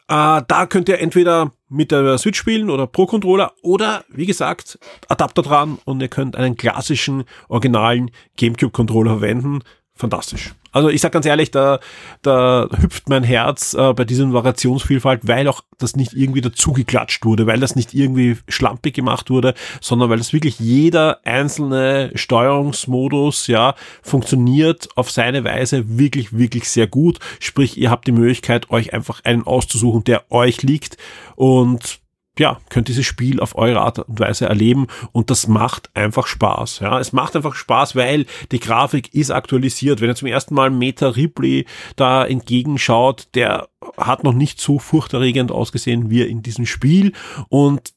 Äh, 0.08 0.42
da 0.46 0.66
könnt 0.68 0.88
ihr 0.88 1.00
entweder 1.00 1.52
mit 1.68 1.90
der 1.90 2.16
Switch 2.18 2.38
spielen 2.38 2.70
oder 2.70 2.86
Pro 2.86 3.06
Controller 3.06 3.52
oder 3.62 4.04
wie 4.08 4.26
gesagt 4.26 4.78
Adapter 5.08 5.42
dran 5.42 5.78
und 5.84 6.00
ihr 6.00 6.08
könnt 6.08 6.36
einen 6.36 6.56
klassischen 6.56 7.24
originalen 7.48 8.10
GameCube 8.36 8.72
Controller 8.72 9.18
verwenden 9.18 9.60
fantastisch. 9.98 10.54
Also 10.72 10.88
ich 10.88 11.00
sag 11.00 11.12
ganz 11.12 11.26
ehrlich, 11.26 11.50
da, 11.50 11.80
da 12.22 12.68
hüpft 12.80 13.08
mein 13.08 13.24
Herz 13.24 13.74
äh, 13.74 13.92
bei 13.94 14.04
dieser 14.04 14.32
Variationsvielfalt, 14.32 15.26
weil 15.26 15.48
auch 15.48 15.62
das 15.78 15.96
nicht 15.96 16.12
irgendwie 16.12 16.40
dazugeklatscht 16.40 17.24
wurde, 17.24 17.46
weil 17.46 17.60
das 17.60 17.76
nicht 17.76 17.94
irgendwie 17.94 18.36
schlampig 18.48 18.94
gemacht 18.94 19.30
wurde, 19.30 19.54
sondern 19.80 20.10
weil 20.10 20.18
das 20.18 20.32
wirklich 20.32 20.58
jeder 20.60 21.20
einzelne 21.24 22.10
Steuerungsmodus 22.14 23.46
ja 23.46 23.74
funktioniert 24.02 24.88
auf 24.96 25.10
seine 25.10 25.44
Weise 25.44 25.98
wirklich, 25.98 26.36
wirklich 26.36 26.68
sehr 26.68 26.86
gut. 26.86 27.18
Sprich, 27.40 27.78
ihr 27.78 27.90
habt 27.90 28.06
die 28.06 28.12
Möglichkeit, 28.12 28.70
euch 28.70 28.92
einfach 28.92 29.24
einen 29.24 29.46
auszusuchen, 29.46 30.04
der 30.04 30.30
euch 30.30 30.62
liegt 30.62 30.96
und 31.36 32.00
ja, 32.38 32.58
könnt 32.68 32.88
dieses 32.88 33.06
Spiel 33.06 33.40
auf 33.40 33.56
eure 33.56 33.80
Art 33.80 33.98
und 33.98 34.20
Weise 34.20 34.46
erleben 34.46 34.86
und 35.12 35.30
das 35.30 35.48
macht 35.48 35.90
einfach 35.94 36.26
Spaß. 36.26 36.80
Ja, 36.80 36.98
es 36.98 37.12
macht 37.12 37.36
einfach 37.36 37.54
Spaß, 37.54 37.96
weil 37.96 38.26
die 38.52 38.60
Grafik 38.60 39.14
ist 39.14 39.30
aktualisiert. 39.30 40.00
Wenn 40.00 40.08
ihr 40.10 40.14
zum 40.14 40.28
ersten 40.28 40.54
Mal 40.54 40.70
Meta 40.70 41.08
Ripley 41.08 41.66
da 41.96 42.24
entgegenschaut, 42.24 43.28
der 43.34 43.68
hat 43.96 44.24
noch 44.24 44.34
nicht 44.34 44.60
so 44.60 44.78
furchterregend 44.78 45.52
ausgesehen 45.52 46.10
wie 46.10 46.22
in 46.22 46.42
diesem 46.42 46.66
Spiel 46.66 47.12
und 47.48 47.92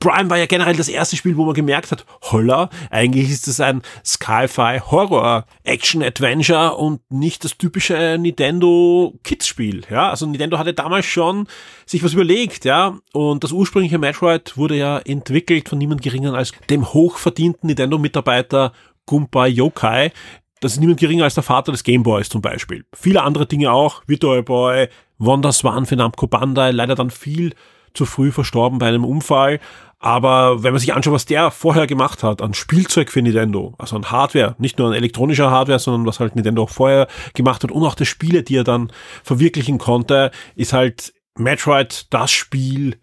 Prime 0.00 0.28
war 0.28 0.36
ja 0.36 0.46
generell 0.46 0.76
das 0.76 0.88
erste 0.88 1.16
Spiel, 1.16 1.36
wo 1.36 1.44
man 1.44 1.54
gemerkt 1.54 1.90
hat, 1.90 2.04
holla, 2.22 2.68
eigentlich 2.90 3.30
ist 3.30 3.48
es 3.48 3.58
ein 3.58 3.82
Sci-Fi 4.04 4.80
Horror 4.90 5.46
Action 5.64 6.02
Adventure 6.02 6.76
und 6.76 7.00
nicht 7.10 7.44
das 7.44 7.56
typische 7.56 8.18
Nintendo 8.18 9.18
Kids 9.24 9.46
Spiel, 9.46 9.82
ja? 9.90 10.10
Also 10.10 10.26
Nintendo 10.26 10.58
hatte 10.58 10.74
damals 10.74 11.06
schon 11.06 11.48
sich 11.86 12.04
was 12.04 12.12
überlegt, 12.12 12.64
ja? 12.64 12.98
Und 13.12 13.44
das 13.44 13.52
ursprüngliche 13.52 13.98
Metroid 13.98 14.56
wurde 14.56 14.76
ja 14.76 14.98
entwickelt 14.98 15.68
von 15.68 15.78
niemand 15.78 16.02
geringer 16.02 16.34
als 16.34 16.52
dem 16.68 16.92
hochverdienten 16.92 17.68
Nintendo 17.68 17.98
Mitarbeiter 17.98 18.72
Gunpei 19.06 19.48
Yokai, 19.48 20.12
das 20.60 20.72
ist 20.72 20.80
niemand 20.80 21.00
geringer 21.00 21.24
als 21.24 21.34
der 21.34 21.44
Vater 21.44 21.72
des 21.72 21.84
Gameboys 21.84 22.28
zum 22.28 22.42
Beispiel. 22.42 22.84
Viele 22.92 23.22
andere 23.22 23.46
Dinge 23.46 23.72
auch, 23.72 24.02
Virtual 24.06 24.42
Boy, 24.42 24.88
Wonderswan 25.18 25.86
für 25.86 25.96
Namco 25.96 26.26
Bandai, 26.26 26.72
leider 26.72 26.94
dann 26.94 27.10
viel 27.10 27.54
zu 27.94 28.06
früh 28.06 28.32
verstorben 28.32 28.78
bei 28.78 28.88
einem 28.88 29.04
Unfall. 29.04 29.60
Aber 30.00 30.62
wenn 30.62 30.72
man 30.72 30.78
sich 30.78 30.94
anschaut, 30.94 31.14
was 31.14 31.26
der 31.26 31.50
vorher 31.50 31.88
gemacht 31.88 32.22
hat 32.22 32.40
an 32.40 32.54
Spielzeug 32.54 33.10
für 33.10 33.20
Nintendo, 33.20 33.74
also 33.78 33.96
an 33.96 34.10
Hardware, 34.10 34.54
nicht 34.58 34.78
nur 34.78 34.88
an 34.88 34.94
elektronischer 34.94 35.50
Hardware, 35.50 35.80
sondern 35.80 36.06
was 36.06 36.20
halt 36.20 36.36
Nintendo 36.36 36.62
auch 36.62 36.70
vorher 36.70 37.08
gemacht 37.34 37.64
hat 37.64 37.72
und 37.72 37.84
auch 37.84 37.96
die 37.96 38.06
Spiele, 38.06 38.44
die 38.44 38.56
er 38.56 38.64
dann 38.64 38.92
verwirklichen 39.24 39.78
konnte, 39.78 40.30
ist 40.54 40.72
halt 40.72 41.12
Metroid 41.36 42.06
das 42.10 42.30
Spiel, 42.30 42.96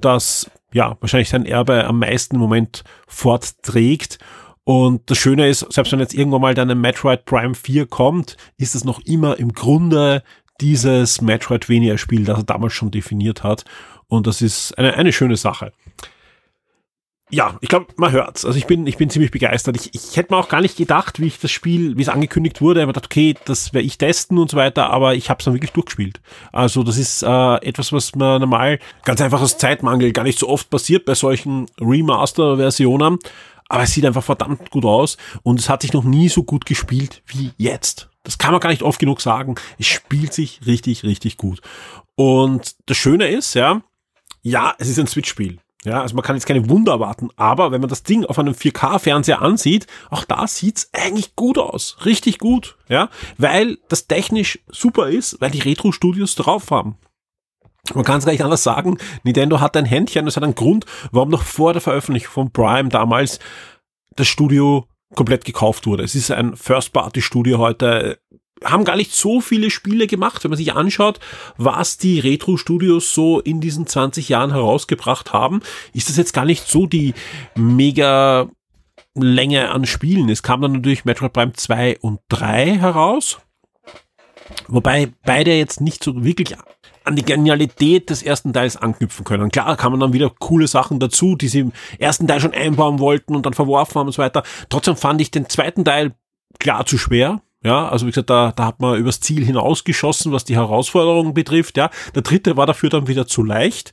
das 0.00 0.48
ja 0.72 0.96
wahrscheinlich 1.00 1.30
sein 1.30 1.46
Erbe 1.46 1.84
am 1.84 1.98
meisten 1.98 2.36
im 2.36 2.40
Moment 2.40 2.84
fortträgt. 3.08 4.18
Und 4.62 5.10
das 5.10 5.18
Schöne 5.18 5.48
ist, 5.48 5.66
selbst 5.72 5.92
wenn 5.92 6.00
jetzt 6.00 6.14
irgendwann 6.14 6.40
mal 6.42 6.54
dann 6.54 6.70
ein 6.70 6.80
Metroid 6.80 7.24
Prime 7.24 7.54
4 7.54 7.86
kommt, 7.86 8.36
ist 8.56 8.74
es 8.74 8.84
noch 8.84 9.00
immer 9.00 9.38
im 9.38 9.52
Grunde 9.52 10.22
dieses 10.60 11.20
Metroidvania-Spiel, 11.20 12.24
das 12.24 12.38
er 12.38 12.44
damals 12.44 12.72
schon 12.72 12.90
definiert 12.90 13.42
hat. 13.42 13.64
Und 14.08 14.26
das 14.26 14.42
ist 14.42 14.76
eine, 14.78 14.94
eine 14.94 15.12
schöne 15.12 15.36
Sache. 15.36 15.72
Ja, 17.28 17.58
ich 17.60 17.68
glaube, 17.68 17.86
man 17.96 18.12
hört's. 18.12 18.44
Also 18.44 18.56
ich 18.56 18.66
bin, 18.66 18.86
ich 18.86 18.98
bin 18.98 19.10
ziemlich 19.10 19.32
begeistert. 19.32 19.76
Ich, 19.76 19.92
ich 19.92 20.16
hätte 20.16 20.32
mir 20.32 20.38
auch 20.38 20.48
gar 20.48 20.60
nicht 20.60 20.76
gedacht, 20.76 21.18
wie 21.18 21.26
ich 21.26 21.40
das 21.40 21.50
Spiel, 21.50 21.96
wie 21.96 22.02
es 22.02 22.08
angekündigt 22.08 22.60
wurde. 22.60 22.80
Ich 22.80 22.86
gedacht, 22.86 23.06
okay, 23.06 23.34
das 23.46 23.74
werde 23.74 23.84
ich 23.84 23.98
testen 23.98 24.38
und 24.38 24.48
so 24.48 24.56
weiter, 24.56 24.90
aber 24.90 25.16
ich 25.16 25.28
habe 25.28 25.40
es 25.40 25.44
dann 25.44 25.54
wirklich 25.54 25.72
durchgespielt. 25.72 26.20
Also 26.52 26.84
das 26.84 26.98
ist 26.98 27.24
äh, 27.24 27.54
etwas, 27.56 27.92
was 27.92 28.14
mir 28.14 28.38
normal 28.38 28.78
ganz 29.04 29.20
einfach 29.20 29.40
aus 29.40 29.58
Zeitmangel 29.58 30.12
gar 30.12 30.22
nicht 30.22 30.38
so 30.38 30.48
oft 30.48 30.70
passiert 30.70 31.04
bei 31.04 31.14
solchen 31.14 31.66
Remaster-Versionen. 31.80 33.18
Aber 33.68 33.82
es 33.82 33.92
sieht 33.92 34.06
einfach 34.06 34.22
verdammt 34.22 34.70
gut 34.70 34.84
aus 34.84 35.16
und 35.42 35.58
es 35.58 35.68
hat 35.68 35.82
sich 35.82 35.92
noch 35.92 36.04
nie 36.04 36.28
so 36.28 36.44
gut 36.44 36.64
gespielt 36.66 37.22
wie 37.26 37.50
jetzt. 37.56 38.08
Das 38.22 38.38
kann 38.38 38.52
man 38.52 38.60
gar 38.60 38.70
nicht 38.70 38.82
oft 38.82 39.00
genug 39.00 39.20
sagen. 39.20 39.56
Es 39.80 39.86
spielt 39.86 40.32
sich 40.32 40.60
richtig, 40.64 41.02
richtig 41.02 41.36
gut. 41.36 41.60
Und 42.14 42.76
das 42.86 42.96
Schöne 42.96 43.26
ist, 43.26 43.54
ja, 43.54 43.82
ja, 44.46 44.74
es 44.78 44.88
ist 44.88 45.00
ein 45.00 45.08
Switch-Spiel. 45.08 45.58
Ja, 45.84 46.02
also 46.02 46.14
man 46.14 46.24
kann 46.24 46.36
jetzt 46.36 46.46
keine 46.46 46.68
Wunder 46.68 46.92
erwarten, 46.92 47.30
aber 47.36 47.72
wenn 47.72 47.80
man 47.80 47.90
das 47.90 48.04
Ding 48.04 48.24
auf 48.24 48.38
einem 48.38 48.54
4K-Fernseher 48.54 49.42
ansieht, 49.42 49.88
auch 50.08 50.24
da 50.24 50.46
sieht's 50.46 50.90
eigentlich 50.92 51.34
gut 51.34 51.58
aus. 51.58 51.96
Richtig 52.04 52.38
gut, 52.38 52.76
ja, 52.88 53.08
weil 53.38 53.78
das 53.88 54.06
technisch 54.06 54.60
super 54.68 55.08
ist, 55.08 55.40
weil 55.40 55.50
die 55.50 55.60
Retro-Studios 55.60 56.36
drauf 56.36 56.70
haben. 56.70 56.96
Man 57.94 58.04
kann 58.04 58.18
es 58.18 58.24
gar 58.24 58.32
nicht 58.32 58.44
anders 58.44 58.62
sagen. 58.62 58.98
Nintendo 59.24 59.60
hat 59.60 59.76
ein 59.76 59.84
Händchen, 59.84 60.26
das 60.26 60.36
hat 60.36 60.44
einen 60.44 60.54
Grund, 60.54 60.86
warum 61.10 61.28
noch 61.28 61.42
vor 61.42 61.72
der 61.72 61.82
Veröffentlichung 61.82 62.32
von 62.32 62.50
Prime 62.52 62.88
damals 62.88 63.40
das 64.14 64.28
Studio 64.28 64.86
komplett 65.14 65.44
gekauft 65.44 65.86
wurde. 65.86 66.04
Es 66.04 66.14
ist 66.14 66.30
ein 66.30 66.56
First-Party-Studio 66.56 67.58
heute 67.58 68.18
haben 68.64 68.84
gar 68.84 68.96
nicht 68.96 69.14
so 69.14 69.40
viele 69.40 69.70
Spiele 69.70 70.06
gemacht, 70.06 70.42
wenn 70.42 70.50
man 70.50 70.58
sich 70.58 70.72
anschaut, 70.72 71.20
was 71.56 71.98
die 71.98 72.20
Retro-Studios 72.20 73.12
so 73.12 73.40
in 73.40 73.60
diesen 73.60 73.86
20 73.86 74.28
Jahren 74.28 74.50
herausgebracht 74.50 75.32
haben, 75.32 75.60
ist 75.92 76.08
das 76.08 76.16
jetzt 76.16 76.32
gar 76.32 76.44
nicht 76.44 76.66
so 76.66 76.86
die 76.86 77.14
mega 77.54 78.48
Länge 79.14 79.70
an 79.70 79.86
Spielen. 79.86 80.28
Es 80.28 80.42
kam 80.42 80.60
dann 80.60 80.72
natürlich 80.72 81.04
Metroid 81.04 81.32
Prime 81.32 81.52
2 81.52 81.98
und 82.00 82.20
3 82.28 82.78
heraus, 82.78 83.38
wobei 84.68 85.12
beide 85.24 85.54
jetzt 85.54 85.80
nicht 85.80 86.02
so 86.02 86.24
wirklich 86.24 86.56
an 87.04 87.14
die 87.14 87.24
Genialität 87.24 88.10
des 88.10 88.22
ersten 88.22 88.52
Teils 88.52 88.76
anknüpfen 88.76 89.24
können. 89.24 89.50
Klar 89.50 89.76
kann 89.76 89.92
man 89.92 90.00
dann 90.00 90.12
wieder 90.12 90.30
coole 90.30 90.66
Sachen 90.66 90.98
dazu, 90.98 91.36
die 91.36 91.48
sie 91.48 91.60
im 91.60 91.72
ersten 91.98 92.26
Teil 92.26 92.40
schon 92.40 92.52
einbauen 92.52 92.98
wollten 92.98 93.36
und 93.36 93.46
dann 93.46 93.54
verworfen 93.54 94.00
haben 94.00 94.06
und 94.08 94.12
so 94.12 94.22
weiter. 94.22 94.42
Trotzdem 94.68 94.96
fand 94.96 95.20
ich 95.20 95.30
den 95.30 95.48
zweiten 95.48 95.84
Teil 95.84 96.14
klar 96.58 96.84
zu 96.84 96.98
schwer. 96.98 97.42
Ja, 97.64 97.88
also 97.88 98.06
wie 98.06 98.10
gesagt, 98.10 98.30
da, 98.30 98.52
da 98.52 98.66
hat 98.66 98.80
man 98.80 98.98
übers 98.98 99.20
Ziel 99.20 99.44
hinausgeschossen, 99.44 100.32
was 100.32 100.44
die 100.44 100.56
Herausforderungen 100.56 101.34
betrifft. 101.34 101.76
Ja, 101.76 101.90
der 102.14 102.22
dritte 102.22 102.56
war 102.56 102.66
dafür 102.66 102.90
dann 102.90 103.08
wieder 103.08 103.26
zu 103.26 103.42
leicht. 103.42 103.92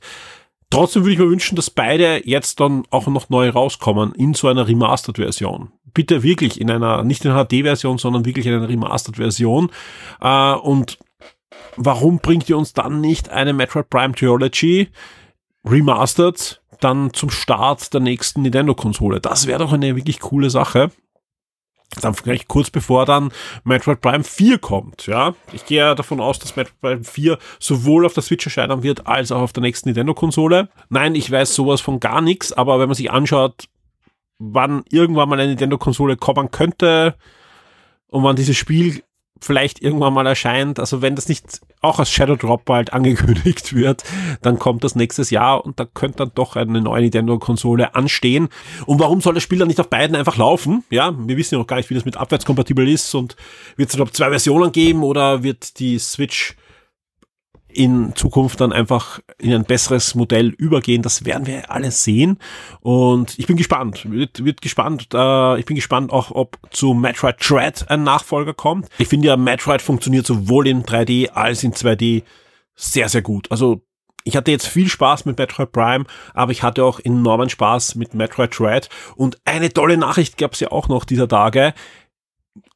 Trotzdem 0.70 1.02
würde 1.02 1.12
ich 1.12 1.18
mir 1.18 1.30
wünschen, 1.30 1.56
dass 1.56 1.70
beide 1.70 2.26
jetzt 2.28 2.60
dann 2.60 2.84
auch 2.90 3.06
noch 3.06 3.28
neu 3.28 3.48
rauskommen 3.48 4.12
in 4.14 4.34
so 4.34 4.48
einer 4.48 4.66
Remastered-Version. 4.66 5.70
Bitte 5.92 6.22
wirklich 6.22 6.60
in 6.60 6.70
einer, 6.70 7.04
nicht 7.04 7.24
in 7.24 7.30
einer 7.30 7.44
HD-Version, 7.44 7.98
sondern 7.98 8.24
wirklich 8.24 8.46
in 8.46 8.54
einer 8.54 8.68
Remastered-Version. 8.68 9.70
Äh, 10.20 10.54
und 10.54 10.98
warum 11.76 12.18
bringt 12.18 12.48
ihr 12.48 12.58
uns 12.58 12.72
dann 12.72 13.00
nicht 13.00 13.28
eine 13.28 13.52
Metroid 13.52 13.88
Prime 13.88 14.14
Trilogy 14.14 14.88
Remastered 15.64 16.60
dann 16.80 17.12
zum 17.12 17.30
Start 17.30 17.94
der 17.94 18.00
nächsten 18.00 18.42
Nintendo-Konsole? 18.42 19.20
Das 19.20 19.46
wäre 19.46 19.60
doch 19.60 19.72
eine 19.72 19.94
wirklich 19.94 20.20
coole 20.20 20.50
Sache 20.50 20.90
dann 22.00 22.14
vielleicht 22.14 22.48
kurz 22.48 22.70
bevor 22.70 23.06
dann 23.06 23.30
Metroid 23.64 24.00
Prime 24.00 24.24
4 24.24 24.58
kommt, 24.58 25.06
ja. 25.06 25.34
Ich 25.52 25.64
gehe 25.66 25.78
ja 25.78 25.94
davon 25.94 26.20
aus, 26.20 26.38
dass 26.38 26.56
Metroid 26.56 26.80
Prime 26.80 27.04
4 27.04 27.38
sowohl 27.58 28.06
auf 28.06 28.14
der 28.14 28.22
Switch 28.22 28.46
erscheinen 28.46 28.82
wird, 28.82 29.06
als 29.06 29.32
auch 29.32 29.40
auf 29.40 29.52
der 29.52 29.62
nächsten 29.62 29.88
Nintendo-Konsole. 29.88 30.68
Nein, 30.88 31.14
ich 31.14 31.30
weiß 31.30 31.54
sowas 31.54 31.80
von 31.80 32.00
gar 32.00 32.20
nichts, 32.20 32.52
aber 32.52 32.80
wenn 32.80 32.88
man 32.88 32.96
sich 32.96 33.10
anschaut, 33.10 33.68
wann 34.38 34.84
irgendwann 34.90 35.28
mal 35.28 35.38
eine 35.38 35.48
Nintendo-Konsole 35.48 36.16
kommen 36.16 36.50
könnte 36.50 37.14
und 38.08 38.24
wann 38.24 38.36
dieses 38.36 38.56
Spiel 38.56 39.02
vielleicht 39.40 39.82
irgendwann 39.82 40.14
mal 40.14 40.26
erscheint. 40.26 40.80
Also 40.80 41.02
wenn 41.02 41.16
das 41.16 41.28
nicht 41.28 41.60
auch 41.80 41.98
als 41.98 42.10
Shadow 42.10 42.36
Drop 42.36 42.64
bald 42.64 42.92
angekündigt 42.92 43.74
wird, 43.74 44.04
dann 44.42 44.58
kommt 44.58 44.84
das 44.84 44.94
nächstes 44.94 45.30
Jahr 45.30 45.64
und 45.64 45.78
da 45.78 45.84
könnte 45.84 46.18
dann 46.18 46.32
doch 46.34 46.56
eine 46.56 46.80
neue 46.80 47.02
Nintendo-Konsole 47.02 47.94
anstehen. 47.94 48.48
Und 48.86 49.00
warum 49.00 49.20
soll 49.20 49.34
das 49.34 49.42
Spiel 49.42 49.58
dann 49.58 49.68
nicht 49.68 49.80
auf 49.80 49.90
beiden 49.90 50.16
einfach 50.16 50.36
laufen? 50.36 50.84
Ja, 50.90 51.14
wir 51.16 51.36
wissen 51.36 51.54
ja 51.54 51.58
noch 51.58 51.66
gar 51.66 51.76
nicht, 51.76 51.90
wie 51.90 51.94
das 51.94 52.04
mit 52.04 52.16
abwärtskompatibel 52.16 52.88
ist 52.88 53.14
und 53.14 53.36
wird 53.76 53.90
es 53.90 53.94
überhaupt 53.94 54.16
zwei 54.16 54.30
Versionen 54.30 54.72
geben 54.72 55.02
oder 55.02 55.42
wird 55.42 55.78
die 55.78 55.98
Switch 55.98 56.56
in 57.74 58.14
Zukunft 58.14 58.60
dann 58.60 58.72
einfach 58.72 59.20
in 59.38 59.52
ein 59.52 59.64
besseres 59.64 60.14
Modell 60.14 60.48
übergehen. 60.48 61.02
Das 61.02 61.24
werden 61.24 61.46
wir 61.46 61.70
alles 61.70 62.04
sehen. 62.04 62.38
Und 62.80 63.38
ich 63.38 63.46
bin 63.46 63.56
gespannt. 63.56 64.10
Wird, 64.10 64.44
wird 64.44 64.62
gespannt. 64.62 65.08
Äh, 65.12 65.58
ich 65.58 65.66
bin 65.66 65.76
gespannt 65.76 66.12
auch, 66.12 66.30
ob 66.30 66.58
zu 66.70 66.94
Metroid 66.94 67.36
Dread 67.40 67.90
ein 67.90 68.04
Nachfolger 68.04 68.54
kommt. 68.54 68.88
Ich 68.98 69.08
finde 69.08 69.28
ja, 69.28 69.36
Metroid 69.36 69.82
funktioniert 69.82 70.26
sowohl 70.26 70.68
in 70.68 70.84
3D 70.84 71.30
als 71.30 71.64
in 71.64 71.72
2D 71.72 72.22
sehr, 72.74 73.08
sehr 73.08 73.22
gut. 73.22 73.50
Also 73.50 73.82
ich 74.24 74.36
hatte 74.36 74.50
jetzt 74.50 74.66
viel 74.66 74.88
Spaß 74.88 75.26
mit 75.26 75.38
Metroid 75.38 75.70
Prime, 75.72 76.04
aber 76.32 76.52
ich 76.52 76.62
hatte 76.62 76.84
auch 76.84 76.98
enormen 76.98 77.50
Spaß 77.50 77.94
mit 77.96 78.14
Metroid 78.14 78.58
Dread. 78.58 78.88
Und 79.16 79.38
eine 79.44 79.72
tolle 79.72 79.98
Nachricht 79.98 80.38
gab 80.38 80.54
es 80.54 80.60
ja 80.60 80.72
auch 80.72 80.88
noch 80.88 81.04
dieser 81.04 81.28
Tage 81.28 81.74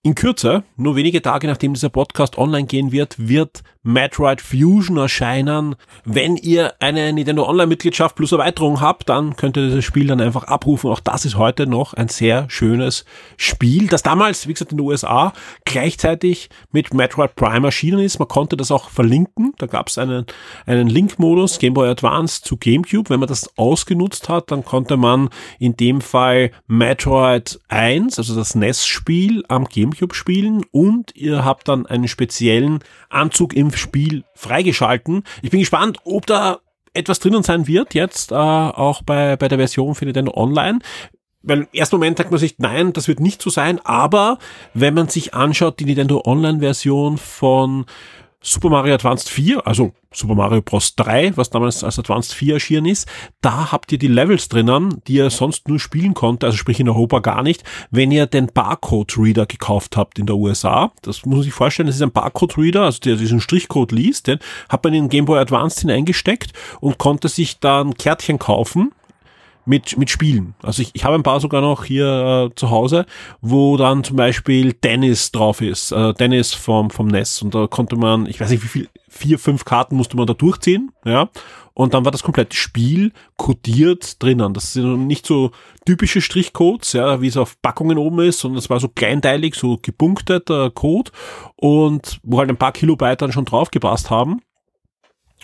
In 0.05 0.15
Kürze, 0.15 0.63
nur 0.77 0.95
wenige 0.95 1.21
Tage 1.23 1.49
nachdem 1.49 1.75
dieser 1.75 1.89
Podcast 1.89 2.39
online 2.39 2.69
gehen 2.69 2.93
wird, 2.93 3.17
wird 3.19 3.65
Metroid 3.83 4.41
Fusion 4.41 4.97
erscheinen. 4.97 5.75
Wenn 6.05 6.37
ihr 6.37 6.75
eine 6.79 7.13
Nintendo 7.13 7.49
Online-Mitgliedschaft 7.49 8.15
plus 8.15 8.31
Erweiterung 8.31 8.81
habt, 8.81 9.09
dann 9.09 9.35
könnt 9.35 9.57
ihr 9.57 9.67
dieses 9.67 9.85
Spiel 9.85 10.07
dann 10.07 10.21
einfach 10.21 10.45
abrufen. 10.45 10.89
Auch 10.91 11.01
das 11.01 11.25
ist 11.25 11.37
heute 11.37 11.67
noch 11.67 11.95
ein 11.95 12.07
sehr 12.07 12.49
schönes 12.49 13.07
Spiel, 13.37 13.89
das 13.89 14.05
damals, 14.05 14.47
wie 14.47 14.53
gesagt, 14.53 14.71
in 14.71 14.79
den 14.79 14.87
USA 14.87 15.33
gleichzeitig 15.65 16.49
mit 16.71 16.95
Metroid 16.95 17.35
Prime 17.35 17.67
erschienen 17.67 17.99
ist. 17.99 18.21
Man 18.21 18.29
konnte 18.29 18.57
das 18.57 18.71
auch 18.71 18.91
verlinken. 18.91 19.55
Da 19.59 19.67
gab 19.67 19.89
es 19.89 19.99
einen, 19.99 20.27
einen 20.65 20.89
Link-Modus, 20.89 21.59
Game 21.59 21.75
Boy 21.75 21.89
Advance 21.89 22.43
zu 22.43 22.57
GameCube. 22.57 23.11
Wenn 23.11 23.21
man 23.21 23.29
das 23.29 23.51
ausgenutzt 23.59 24.29
hat, 24.29 24.53
dann 24.53 24.65
konnte 24.65 24.97
man 24.97 25.29
in 25.59 25.77
dem 25.77 26.03
Fall 26.03 26.53
Metroid 26.69 27.59
1, 27.67 28.19
also 28.19 28.37
das 28.37 28.55
NES-Spiel, 28.55 29.43
am 29.49 29.65
GameCube 29.65 29.88
Gamecube 29.88 30.14
spielen 30.14 30.64
und 30.70 31.14
ihr 31.16 31.44
habt 31.44 31.68
dann 31.68 31.87
einen 31.87 32.09
speziellen 32.09 32.81
Anzug 33.09 33.55
im 33.55 33.72
Spiel 33.72 34.24
freigeschalten. 34.35 35.24
Ich 35.42 35.51
bin 35.51 35.61
gespannt, 35.61 35.98
ob 36.05 36.27
da 36.27 36.59
etwas 36.94 37.20
drinnen 37.20 37.42
sein 37.42 37.66
wird 37.66 37.94
jetzt, 37.94 38.33
äh, 38.33 38.35
auch 38.35 39.03
bei, 39.03 39.37
bei 39.37 39.48
der 39.48 39.59
Version 39.59 39.94
für 39.94 40.05
Nintendo 40.05 40.33
Online. 40.35 40.79
Weil 41.42 41.61
im 41.61 41.68
ersten 41.72 41.96
Moment 41.96 42.18
denkt 42.18 42.33
man 42.33 42.40
sich, 42.40 42.59
nein, 42.59 42.92
das 42.92 43.09
wird 43.09 43.20
nicht 43.20 43.40
so 43.40 43.48
sein, 43.48 43.81
aber 43.85 44.38
wenn 44.74 44.94
man 44.94 45.09
sich 45.09 45.35
anschaut, 45.35 45.79
die 45.79 45.85
Nintendo 45.85 46.22
Online 46.24 46.59
Version 46.59 47.16
von 47.16 47.87
Super 48.40 48.70
Mario 48.70 48.94
Advanced 48.94 49.29
4, 49.29 49.66
also 49.66 49.92
Super 50.12 50.37
Mario 50.37 50.62
Bros. 50.62 50.94
3, 50.94 51.37
was 51.37 51.51
damals 51.51 51.83
als 51.83 51.98
Advanced 51.98 52.33
4 52.35 52.55
erschienen 52.55 52.87
ist, 52.87 53.09
da 53.40 53.72
habt 53.72 53.90
ihr 53.90 53.98
die 53.98 54.07
Levels 54.07 54.48
drinnen, 54.48 55.03
die 55.07 55.14
ihr 55.14 55.31
sonst 55.31 55.66
nur 55.68 55.81
spielen 55.81 56.14
konnte, 56.14 56.46
also 56.46 56.57
sprich 56.57 56.79
in 56.79 56.88
Europa 56.88 57.18
gar 57.18 57.42
nicht, 57.42 57.64
wenn 57.90 58.12
ihr 58.12 58.27
den 58.27 58.46
Barcode-Reader 58.46 59.46
gekauft 59.46 59.96
habt 59.96 60.20
in 60.20 60.27
der 60.27 60.37
USA. 60.37 60.92
Das 61.03 61.27
muss 61.27 61.44
sich 61.44 61.53
vorstellen, 61.53 61.88
das 61.88 61.96
ist 61.96 62.03
ein 62.03 62.12
Barcode-Reader, 62.12 62.85
also 62.85 63.01
der 63.01 63.16
diesen 63.16 63.40
Strichcode 63.40 63.90
liest, 63.90 64.29
den 64.29 64.38
hat 64.68 64.85
man 64.85 64.94
in 64.94 65.05
den 65.05 65.11
Game 65.11 65.24
Boy 65.24 65.40
Advanced 65.40 65.81
hineingesteckt 65.81 66.53
und 66.81 66.98
konnte 66.98 67.29
sich 67.29 67.59
dann 67.59 67.94
Kärtchen 67.94 68.38
kaufen, 68.38 68.92
mit, 69.68 69.98
mit 69.98 70.11
Spielen. 70.11 70.54
Also 70.62 70.83
ich, 70.83 70.90
ich 70.94 71.04
habe 71.04 71.14
ein 71.14 71.22
paar 71.22 71.40
sogar 71.40 71.61
noch 71.61 71.85
hier 71.85 72.50
äh, 72.50 72.54
zu 72.54 72.70
Hause, 72.70 73.07
wo 73.40 73.76
dann 73.76 74.02
zum 74.02 74.16
Beispiel 74.16 74.72
Dennis 74.72 75.31
drauf 75.31 75.61
ist, 75.61 75.92
äh, 75.92 76.14
Dennis 76.14 76.54
vom, 76.54 76.90
vom 76.90 77.07
NES 77.07 77.42
und 77.42 77.54
da 77.54 77.66
konnte 77.66 77.96
man, 77.96 78.26
ich 78.26 78.40
weiß 78.40 78.50
nicht 78.50 78.64
wie 78.64 78.68
viel, 78.68 78.88
vier, 79.09 79.38
fünf 79.38 79.64
Karten 79.64 79.96
musste 79.96 80.16
man 80.16 80.26
da 80.26 80.35
durchziehen, 80.35 80.90
ja, 81.04 81.28
und 81.74 81.94
dann 81.94 82.04
war 82.04 82.11
das 82.11 82.24
komplette 82.24 82.57
Spiel 82.57 83.12
codiert 83.37 84.20
drinnen. 84.20 84.52
Das 84.52 84.72
sind 84.72 85.07
nicht 85.07 85.24
so 85.24 85.52
typische 85.87 86.20
Strichcodes, 86.20 86.92
ja, 86.94 87.20
wie 87.20 87.28
es 87.28 87.37
auf 87.37 87.61
Packungen 87.62 87.98
oben 87.98 88.18
ist, 88.20 88.40
sondern 88.40 88.59
es 88.59 88.68
war 88.68 88.81
so 88.81 88.88
kleinteilig, 88.88 89.54
so 89.54 89.78
gepunkteter 89.81 90.70
Code 90.70 91.12
und 91.54 92.18
wo 92.24 92.40
halt 92.40 92.50
ein 92.50 92.57
paar 92.57 92.72
Kilobyte 92.72 93.22
dann 93.22 93.31
schon 93.31 93.44
drauf 93.44 93.70
gepasst 93.70 94.11
haben. 94.11 94.40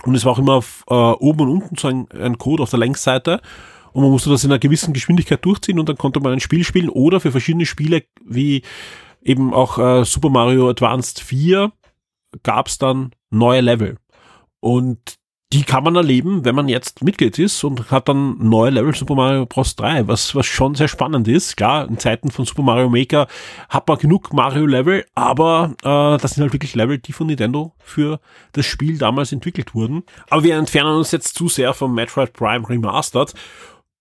Und 0.02 0.16
es 0.16 0.24
war 0.24 0.32
auch 0.32 0.38
immer 0.40 0.54
auf, 0.54 0.82
äh, 0.88 0.94
oben 0.94 1.42
und 1.42 1.50
unten 1.50 1.76
so 1.76 1.87
ein, 1.87 2.08
ein 2.10 2.37
Code 2.37 2.64
auf 2.64 2.70
der 2.70 2.80
Längsseite 2.80 3.40
und 3.94 4.02
man 4.02 4.11
musste 4.11 4.28
das 4.28 4.44
in 4.44 4.50
einer 4.50 4.59
gewissen 4.59 4.92
Geschwindigkeit 4.92 5.44
durchziehen 5.44 5.78
und 5.78 5.88
dann 5.88 5.96
konnte 5.96 6.20
man 6.20 6.33
ein 6.33 6.40
Spiel 6.40 6.64
spielen 6.64 6.88
oder 6.88 7.20
für 7.20 7.30
verschiedene 7.30 7.64
Spiele 7.64 8.02
wie 8.24 8.62
eben 9.22 9.54
auch 9.54 9.78
äh, 9.78 10.04
Super 10.04 10.30
Mario 10.30 10.68
Advanced 10.68 11.20
4 11.20 11.72
gab 12.42 12.66
es 12.66 12.78
dann 12.78 13.12
neue 13.30 13.61
Level. 13.61 13.96
Und 14.59 14.98
die 15.52 15.62
kann 15.62 15.85
man 15.85 15.94
erleben, 15.94 16.44
wenn 16.44 16.57
man 16.57 16.66
jetzt 16.68 17.04
Mitglied 17.04 17.38
ist 17.38 17.62
und 17.62 17.92
hat 17.92 18.09
dann 18.09 18.37
neue 18.38 18.70
Level 18.70 18.92
Super 18.92 19.14
Mario 19.14 19.46
Bros. 19.46 19.76
3, 19.76 20.09
was, 20.09 20.35
was 20.35 20.46
schon 20.46 20.74
sehr 20.74 20.88
spannend 20.88 21.28
ist. 21.28 21.57
Klar, 21.57 21.88
in 21.88 21.98
Zeiten 21.98 22.33
von 22.33 22.44
Super 22.44 22.62
Mario 22.62 22.90
Maker 22.90 23.28
hat 23.68 23.87
man 23.87 23.98
genug 23.98 24.33
Mario-Level, 24.33 25.04
aber 25.14 25.76
äh, 25.83 26.18
das 26.20 26.33
sind 26.33 26.42
halt 26.42 26.52
wirklich 26.52 26.74
Level, 26.74 26.98
die 26.98 27.12
von 27.12 27.28
Nintendo 27.28 27.72
für 27.78 28.18
das 28.52 28.66
Spiel 28.66 28.98
damals 28.98 29.30
entwickelt 29.30 29.76
wurden. 29.76 30.02
Aber 30.28 30.42
wir 30.42 30.57
entfernen 30.57 30.96
uns 30.96 31.12
jetzt 31.12 31.37
zu 31.37 31.46
sehr 31.46 31.72
vom 31.72 31.94
Metroid 31.94 32.33
Prime 32.33 32.68
Remastered 32.68 33.33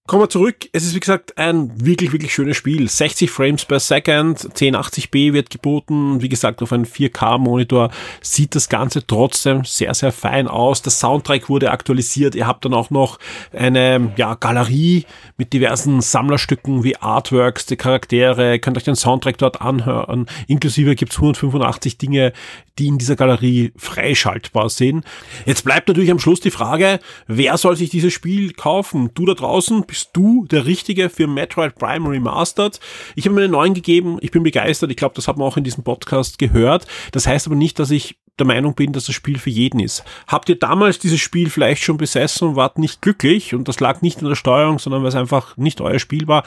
Kommen 0.05 0.23
wir 0.23 0.29
zurück. 0.29 0.67
Es 0.73 0.83
ist 0.83 0.95
wie 0.95 0.99
gesagt 0.99 1.37
ein 1.37 1.71
wirklich, 1.85 2.11
wirklich 2.11 2.33
schönes 2.33 2.57
Spiel. 2.57 2.89
60 2.89 3.31
Frames 3.31 3.63
per 3.63 3.79
Second, 3.79 4.37
1080p 4.37 5.31
wird 5.31 5.49
geboten. 5.49 6.21
Wie 6.21 6.27
gesagt, 6.27 6.61
auf 6.61 6.73
einem 6.73 6.83
4K-Monitor 6.83 7.89
sieht 8.21 8.53
das 8.53 8.67
Ganze 8.67 9.07
trotzdem 9.07 9.63
sehr, 9.63 9.93
sehr 9.93 10.11
fein 10.11 10.49
aus. 10.49 10.81
Der 10.81 10.91
Soundtrack 10.91 11.47
wurde 11.47 11.71
aktualisiert. 11.71 12.35
Ihr 12.35 12.47
habt 12.47 12.65
dann 12.65 12.73
auch 12.73 12.89
noch 12.89 13.17
eine 13.53 14.11
ja, 14.17 14.35
Galerie 14.35 15.05
mit 15.37 15.53
diversen 15.53 16.01
Sammlerstücken 16.01 16.83
wie 16.83 16.97
Artworks, 16.97 17.65
die 17.65 17.77
Charaktere. 17.77 18.51
Ihr 18.51 18.59
könnt 18.59 18.75
euch 18.75 18.83
den 18.83 18.97
Soundtrack 18.97 19.37
dort 19.37 19.61
anhören. 19.61 20.25
Inklusive 20.47 20.95
gibt's 20.95 21.15
185 21.15 21.97
Dinge, 21.97 22.33
die 22.77 22.87
in 22.87 22.97
dieser 22.97 23.15
Galerie 23.15 23.71
freischaltbar 23.77 24.69
sind. 24.69 25.05
Jetzt 25.45 25.63
bleibt 25.63 25.87
natürlich 25.87 26.11
am 26.11 26.19
Schluss 26.19 26.41
die 26.41 26.51
Frage, 26.51 26.99
wer 27.27 27.57
soll 27.57 27.77
sich 27.77 27.89
dieses 27.89 28.11
Spiel 28.11 28.51
kaufen? 28.51 29.11
Du 29.13 29.25
da 29.25 29.33
draußen? 29.33 29.85
Bist 29.93 30.09
du 30.13 30.47
der 30.47 30.65
Richtige 30.65 31.07
für 31.07 31.27
Metroid 31.27 31.75
Prime 31.75 32.09
Remastered. 32.09 32.79
Ich 33.15 33.25
habe 33.25 33.35
mir 33.35 33.43
einen 33.43 33.51
neuen 33.51 33.75
gegeben, 33.75 34.17
ich 34.21 34.31
bin 34.31 34.41
begeistert, 34.41 34.89
ich 34.89 34.97
glaube, 34.97 35.13
das 35.13 35.27
hat 35.27 35.37
man 35.37 35.47
auch 35.47 35.55
in 35.55 35.63
diesem 35.63 35.83
Podcast 35.83 36.39
gehört. 36.39 36.87
Das 37.11 37.27
heißt 37.27 37.45
aber 37.45 37.55
nicht, 37.55 37.77
dass 37.77 37.91
ich 37.91 38.17
der 38.39 38.47
Meinung 38.47 38.73
bin, 38.73 38.93
dass 38.93 39.05
das 39.05 39.15
Spiel 39.15 39.37
für 39.37 39.51
jeden 39.51 39.79
ist. 39.79 40.03
Habt 40.27 40.49
ihr 40.49 40.57
damals 40.57 40.97
dieses 40.97 41.19
Spiel 41.19 41.49
vielleicht 41.49 41.83
schon 41.83 41.97
besessen 41.97 42.49
und 42.49 42.55
wart 42.55 42.79
nicht 42.79 43.01
glücklich 43.01 43.53
und 43.53 43.67
das 43.67 43.79
lag 43.79 44.01
nicht 44.01 44.21
in 44.21 44.27
der 44.27 44.35
Steuerung, 44.35 44.79
sondern 44.79 45.03
weil 45.03 45.09
es 45.09 45.15
einfach 45.15 45.55
nicht 45.57 45.81
euer 45.81 45.99
Spiel 45.99 46.27
war, 46.27 46.43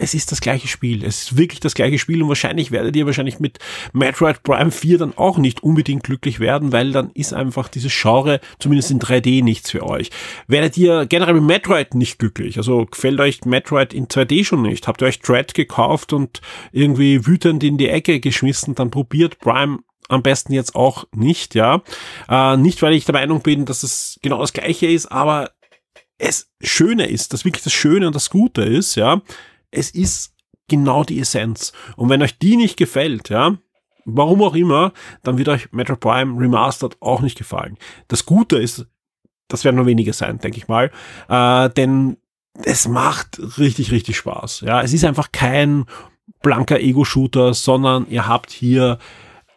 es 0.00 0.14
ist 0.14 0.32
das 0.32 0.40
gleiche 0.40 0.66
Spiel. 0.66 1.04
Es 1.04 1.24
ist 1.24 1.36
wirklich 1.36 1.60
das 1.60 1.74
gleiche 1.74 1.98
Spiel 1.98 2.22
und 2.22 2.28
wahrscheinlich 2.28 2.70
werdet 2.70 2.96
ihr 2.96 3.06
wahrscheinlich 3.06 3.38
mit 3.38 3.58
Metroid 3.92 4.42
Prime 4.42 4.70
4 4.70 4.98
dann 4.98 5.16
auch 5.16 5.36
nicht 5.38 5.62
unbedingt 5.62 6.04
glücklich 6.04 6.40
werden, 6.40 6.72
weil 6.72 6.92
dann 6.92 7.10
ist 7.12 7.34
einfach 7.34 7.68
dieses 7.68 7.92
Genre, 7.94 8.40
zumindest 8.58 8.90
in 8.90 8.98
3D, 8.98 9.44
nichts 9.44 9.70
für 9.70 9.86
euch. 9.86 10.10
Werdet 10.46 10.76
ihr 10.78 11.06
generell 11.06 11.34
mit 11.34 11.44
Metroid 11.44 11.94
nicht 11.94 12.18
glücklich? 12.18 12.56
Also 12.56 12.86
gefällt 12.86 13.20
euch 13.20 13.44
Metroid 13.44 13.92
in 13.92 14.08
2D 14.08 14.44
schon 14.44 14.62
nicht? 14.62 14.88
Habt 14.88 15.02
ihr 15.02 15.06
euch 15.06 15.20
Dread 15.20 15.52
gekauft 15.52 16.14
und 16.14 16.40
irgendwie 16.72 17.26
wütend 17.26 17.62
in 17.62 17.76
die 17.76 17.88
Ecke 17.88 18.20
geschmissen? 18.20 18.74
Dann 18.74 18.90
probiert 18.90 19.38
Prime 19.38 19.80
am 20.10 20.22
besten 20.22 20.52
jetzt 20.52 20.74
auch 20.74 21.04
nicht, 21.14 21.54
ja. 21.54 21.82
Äh, 22.28 22.56
nicht, 22.56 22.82
weil 22.82 22.94
ich 22.94 23.04
der 23.04 23.14
Meinung 23.14 23.40
bin, 23.40 23.64
dass 23.64 23.82
es 23.82 24.18
genau 24.22 24.40
das 24.40 24.52
gleiche 24.52 24.86
ist, 24.86 25.06
aber 25.06 25.50
es 26.18 26.50
Schöne 26.60 27.06
ist, 27.06 27.32
das 27.32 27.44
wirklich 27.44 27.64
das 27.64 27.72
Schöne 27.72 28.06
und 28.06 28.14
das 28.14 28.30
Gute 28.30 28.62
ist, 28.62 28.94
ja, 28.94 29.22
es 29.70 29.90
ist 29.90 30.34
genau 30.68 31.04
die 31.04 31.20
Essenz. 31.20 31.72
Und 31.96 32.08
wenn 32.10 32.22
euch 32.22 32.38
die 32.38 32.56
nicht 32.56 32.76
gefällt, 32.76 33.30
ja, 33.30 33.56
warum 34.04 34.42
auch 34.42 34.54
immer, 34.54 34.92
dann 35.22 35.38
wird 35.38 35.48
euch 35.48 35.72
Metro 35.72 35.96
Prime 35.96 36.38
Remastered 36.40 37.00
auch 37.00 37.20
nicht 37.20 37.38
gefallen. 37.38 37.78
Das 38.08 38.26
Gute 38.26 38.58
ist, 38.58 38.86
das 39.48 39.64
werden 39.64 39.76
nur 39.76 39.86
wenige 39.86 40.12
sein, 40.12 40.38
denke 40.38 40.58
ich 40.58 40.68
mal, 40.68 40.90
äh, 41.28 41.70
denn 41.70 42.18
es 42.64 42.88
macht 42.88 43.40
richtig, 43.58 43.90
richtig 43.90 44.16
Spaß. 44.16 44.62
Ja, 44.62 44.82
es 44.82 44.92
ist 44.92 45.04
einfach 45.04 45.32
kein 45.32 45.86
blanker 46.42 46.80
Ego-Shooter, 46.80 47.54
sondern 47.54 48.06
ihr 48.08 48.26
habt 48.26 48.50
hier 48.50 48.98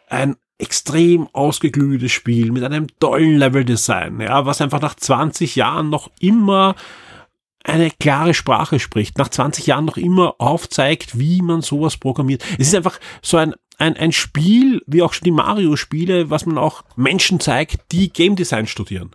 ein 0.08 0.36
extrem 0.58 1.28
ausgeglühtes 1.32 2.12
Spiel 2.12 2.52
mit 2.52 2.62
einem 2.62 2.86
tollen 3.00 3.36
Level-Design, 3.36 4.20
ja, 4.20 4.46
was 4.46 4.60
einfach 4.60 4.80
nach 4.80 4.94
20 4.94 5.56
Jahren 5.56 5.90
noch 5.90 6.10
immer 6.20 6.76
eine 7.64 7.90
klare 7.90 8.34
Sprache 8.34 8.78
spricht, 8.78 9.18
nach 9.18 9.28
20 9.28 9.66
Jahren 9.66 9.86
noch 9.86 9.96
immer 9.96 10.34
aufzeigt, 10.38 11.18
wie 11.18 11.40
man 11.40 11.62
sowas 11.62 11.96
programmiert. 11.96 12.44
Es 12.58 12.68
ist 12.68 12.74
einfach 12.74 13.00
so 13.22 13.38
ein, 13.38 13.54
ein, 13.78 13.96
ein 13.96 14.12
Spiel, 14.12 14.82
wie 14.86 15.02
auch 15.02 15.14
schon 15.14 15.24
die 15.24 15.30
Mario-Spiele, 15.30 16.30
was 16.30 16.46
man 16.46 16.58
auch 16.58 16.84
Menschen 16.94 17.40
zeigt, 17.40 17.90
die 17.90 18.12
Game 18.12 18.36
Design 18.36 18.66
studieren. 18.66 19.10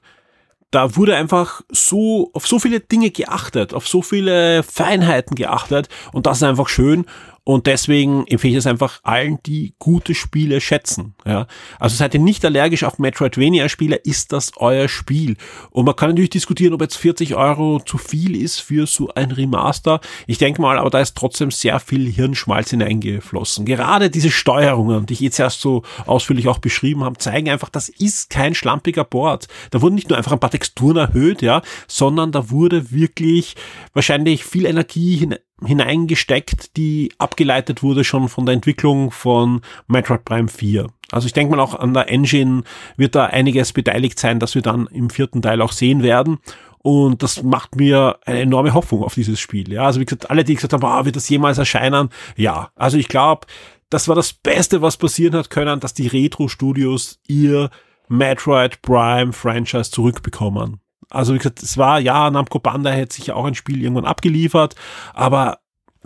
Da 0.72 0.96
wurde 0.96 1.16
einfach 1.16 1.62
so 1.70 2.32
auf 2.34 2.48
so 2.48 2.60
viele 2.60 2.80
Dinge 2.80 3.12
geachtet, 3.12 3.74
auf 3.74 3.88
so 3.88 4.02
viele 4.02 4.62
Feinheiten 4.64 5.36
geachtet 5.36 5.88
und 6.12 6.26
das 6.26 6.38
ist 6.38 6.44
einfach 6.44 6.70
schön 6.70 7.06
und 7.50 7.66
deswegen 7.66 8.28
empfehle 8.28 8.52
ich 8.52 8.60
es 8.60 8.68
einfach 8.68 9.00
allen, 9.02 9.40
die 9.44 9.74
gute 9.80 10.14
Spiele 10.14 10.62
schätzen. 10.62 11.16
Ja? 11.26 11.48
Also 11.80 11.96
seid 11.96 12.14
ihr 12.14 12.20
nicht 12.20 12.46
allergisch 12.46 12.84
auf 12.84 13.00
Metroidvania-Spiele, 13.00 13.96
ist 13.96 14.34
das 14.34 14.52
euer 14.58 14.88
Spiel. 14.88 15.36
Und 15.72 15.86
man 15.86 15.96
kann 15.96 16.10
natürlich 16.10 16.30
diskutieren, 16.30 16.76
ob 16.76 16.82
jetzt 16.82 16.98
40 16.98 17.34
Euro 17.34 17.80
zu 17.84 17.98
viel 17.98 18.40
ist 18.40 18.60
für 18.60 18.86
so 18.86 19.10
ein 19.16 19.32
Remaster. 19.32 20.00
Ich 20.28 20.38
denke 20.38 20.62
mal, 20.62 20.78
aber 20.78 20.92
da 20.92 21.00
ist 21.00 21.18
trotzdem 21.18 21.50
sehr 21.50 21.80
viel 21.80 22.12
Hirnschmalz 22.12 22.70
hineingeflossen. 22.70 23.66
Gerade 23.66 24.12
diese 24.12 24.30
Steuerungen, 24.30 25.08
die 25.08 25.16
ich 25.16 25.22
jetzt 25.22 25.40
erst 25.40 25.62
so 25.62 25.82
ausführlich 26.06 26.48
auch 26.50 26.60
beschrieben 26.60 27.04
habe, 27.04 27.18
zeigen 27.18 27.50
einfach, 27.50 27.70
das 27.70 27.90
ist 27.90 28.30
kein 28.30 28.54
schlampiger 28.54 29.06
Board. 29.06 29.48
Da 29.72 29.82
wurden 29.82 29.96
nicht 29.96 30.10
nur 30.10 30.20
einfach 30.20 30.34
ein 30.34 30.40
paar 30.40 30.52
Texturen 30.52 30.98
erhöht, 30.98 31.42
ja, 31.42 31.64
sondern 31.88 32.32
da 32.32 32.52
wurde 32.52 32.92
wirklich 32.92 33.56
wahrscheinlich 33.94 34.46
viel 34.46 34.68
Energie 34.68 35.16
hinein 35.16 35.40
hineingesteckt, 35.66 36.78
die 36.78 37.12
abgeleitet 37.18 37.84
wurde 37.84 38.04
schon 38.04 38.30
von 38.30 38.46
der 38.46 38.56
Entwicklung 38.56 39.12
von 39.12 39.62
Metroid 39.88 40.26
Prime 40.26 40.48
4. 40.48 40.88
Also 41.12 41.26
ich 41.28 41.34
denke 41.34 41.56
mal 41.56 41.62
auch 41.62 41.76
an 41.76 41.94
der 41.94 42.10
Engine 42.10 42.64
wird 42.98 43.16
da 43.16 43.26
einiges 43.26 43.74
beteiligt 43.74 44.20
sein, 44.20 44.40
dass 44.40 44.56
wir 44.56 44.62
dann 44.62 44.88
im 44.88 45.10
vierten 45.10 45.42
Teil 45.42 45.62
auch 45.62 45.72
sehen 45.72 46.04
werden. 46.04 46.40
Und 46.82 47.24
das 47.24 47.44
macht 47.44 47.76
mir 47.76 48.20
eine 48.26 48.40
enorme 48.40 48.74
Hoffnung 48.74 49.04
auf 49.04 49.14
dieses 49.14 49.40
Spiel. 49.40 49.72
Ja, 49.72 49.84
also 49.84 50.00
wie 50.00 50.06
gesagt, 50.06 50.30
alle, 50.30 50.44
die 50.44 50.56
gesagt 50.56 50.74
haben, 50.74 50.86
ah, 50.86 51.04
wird 51.04 51.16
das 51.16 51.28
jemals 51.28 51.58
erscheinen? 51.58 52.10
Ja, 52.38 52.72
also 52.76 52.98
ich 52.98 53.10
glaube, 53.10 53.48
das 53.90 54.08
war 54.08 54.16
das 54.16 54.34
Beste, 54.34 54.82
was 54.82 54.98
passieren 54.98 55.36
hat 55.36 55.50
können, 55.50 55.80
dass 55.80 55.94
die 55.94 56.08
Retro-Studios 56.08 57.20
ihr 57.28 57.70
Metroid 58.08 58.82
Prime 58.82 59.34
Franchise 59.34 59.92
zurückbekommen. 59.92 60.80
Also 61.10 61.34
wie 61.34 61.38
gesagt, 61.38 61.64
es 61.64 61.78
war, 61.78 62.00
ja, 62.00 62.30
Namco 62.30 62.60
Bandai 62.60 62.96
hätte 62.96 63.16
sich 63.16 63.32
auch 63.32 63.46
ein 63.46 63.56
Spiel 63.56 63.82
irgendwann 63.82 64.06
abgeliefert, 64.06 64.76
aber 65.14 65.60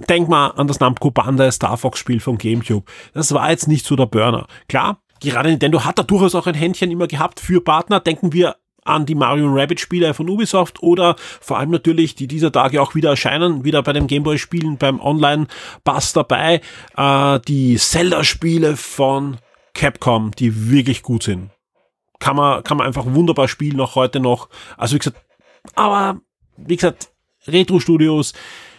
denk 0.09 0.29
mal 0.29 0.47
an 0.51 0.67
das 0.67 0.79
Namco 0.79 1.11
Bandai 1.11 1.51
Star 1.51 1.77
Fox 1.77 1.99
Spiel 1.99 2.19
von 2.19 2.37
GameCube. 2.37 2.85
Das 3.13 3.33
war 3.33 3.49
jetzt 3.49 3.67
nicht 3.67 3.85
so 3.85 3.95
der 3.95 4.05
Burner. 4.05 4.47
Klar, 4.67 4.99
gerade 5.19 5.49
Nintendo 5.49 5.83
hat 5.83 5.99
da 5.99 6.03
durchaus 6.03 6.35
auch 6.35 6.47
ein 6.47 6.55
Händchen 6.55 6.91
immer 6.91 7.07
gehabt 7.07 7.39
für 7.39 7.61
Partner. 7.61 7.99
Denken 7.99 8.33
wir 8.33 8.55
an 8.85 9.05
die 9.05 9.15
Mario 9.15 9.47
Rabbit 9.47 9.79
Spiele 9.79 10.13
von 10.13 10.29
Ubisoft 10.29 10.81
oder 10.83 11.15
vor 11.17 11.57
allem 11.57 11.71
natürlich, 11.71 12.15
die 12.15 12.27
dieser 12.27 12.51
Tage 12.51 12.81
auch 12.81 12.95
wieder 12.95 13.11
erscheinen, 13.11 13.63
wieder 13.63 13.81
bei 13.81 13.93
dem 13.93 14.07
Gameboy 14.07 14.37
Spielen 14.37 14.77
beim 14.77 14.99
Online 14.99 15.47
Pass 15.83 16.13
dabei, 16.13 16.61
äh, 16.97 17.39
die 17.47 17.77
Zelda 17.77 18.23
Spiele 18.23 18.75
von 18.75 19.37
Capcom, 19.73 20.31
die 20.31 20.69
wirklich 20.69 21.01
gut 21.01 21.23
sind. 21.23 21.52
Kann 22.19 22.36
man, 22.36 22.63
kann 22.63 22.78
man 22.78 22.88
einfach 22.88 23.06
wunderbar 23.06 23.47
spielen, 23.47 23.80
auch 23.82 23.95
heute 23.95 24.19
noch. 24.19 24.49
Also 24.78 24.95
wie 24.95 24.99
gesagt, 24.99 25.21
aber 25.76 26.21
wie 26.58 26.76
gesagt, 26.76 27.10
Retro 27.47 27.80
Studios 27.80 28.34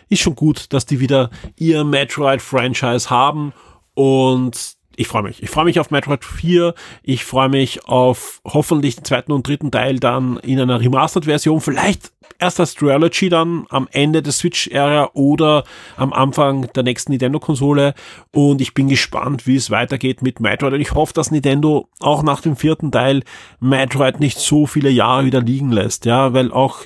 ist 0.09 0.21
schon 0.21 0.35
gut, 0.35 0.73
dass 0.73 0.87
die 0.87 1.01
wieder 1.01 1.31
ihr 1.57 1.85
Metroid 1.85 2.41
Franchise 2.41 3.11
haben 3.11 3.53
und 3.95 4.77
ich 4.97 5.09
freue 5.09 5.23
mich. 5.23 5.43
Ich 5.43 5.51
freue 5.51 5.65
mich 5.65 5.81
auf 5.81 5.91
Metroid 5.91 6.25
4. 6.25 6.75
Ich 7.03 7.25
freue 7.25 7.49
mich 7.49 7.87
auf 7.87 8.41
hoffentlich 8.45 8.97
den 8.97 9.05
zweiten 9.05 9.33
und 9.33 9.47
dritten 9.47 9.71
Teil 9.71 9.99
dann 9.99 10.39
in 10.39 10.61
einer 10.61 10.81
Remastered-Version. 10.81 11.61
Vielleicht 11.61 12.13
erst 12.39 12.61
als 12.61 12.75
Trilogy 12.75 13.29
dann 13.29 13.67
am 13.71 13.89
Ende 13.91 14.23
der 14.23 14.33
Switch-Ära 14.33 15.11
oder 15.15 15.65
am 15.97 16.13
Anfang 16.13 16.73
der 16.75 16.83
nächsten 16.83 17.13
Nintendo-Konsole. 17.13 17.95
Und 18.33 18.61
ich 18.61 18.75
bin 18.75 18.89
gespannt, 18.89 19.47
wie 19.47 19.57
es 19.57 19.71
weitergeht 19.71 20.23
mit 20.23 20.41
Metroid. 20.41 20.75
Und 20.75 20.81
ich 20.81 20.93
hoffe, 20.95 21.15
dass 21.15 21.31
Nintendo 21.31 21.89
auch 22.01 22.23
nach 22.23 22.41
dem 22.41 22.57
vierten 22.57 22.93
Teil 22.93 23.23
Metroid 23.61 24.21
nicht 24.21 24.39
so 24.39 24.67
viele 24.67 24.91
Jahre 24.91 25.25
wieder 25.25 25.41
liegen 25.41 25.73
lässt. 25.73 26.05
Ja, 26.05 26.33
weil 26.33 26.53
auch 26.53 26.81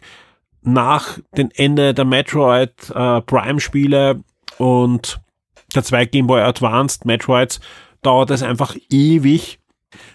nach 0.63 1.19
dem 1.37 1.51
Ende 1.55 1.95
der 1.95 2.05
Metroid 2.05 2.73
äh, 2.95 3.21
Prime-Spiele 3.23 4.21
und 4.59 5.21
der 5.75 5.85
zwei 5.85 6.05
Game 6.07 6.27
Boy 6.27 6.41
Advanced 6.43 7.05
Metroids 7.05 7.61
dauert 8.03 8.31
es 8.31 8.43
einfach 8.43 8.77
ewig, 8.91 9.61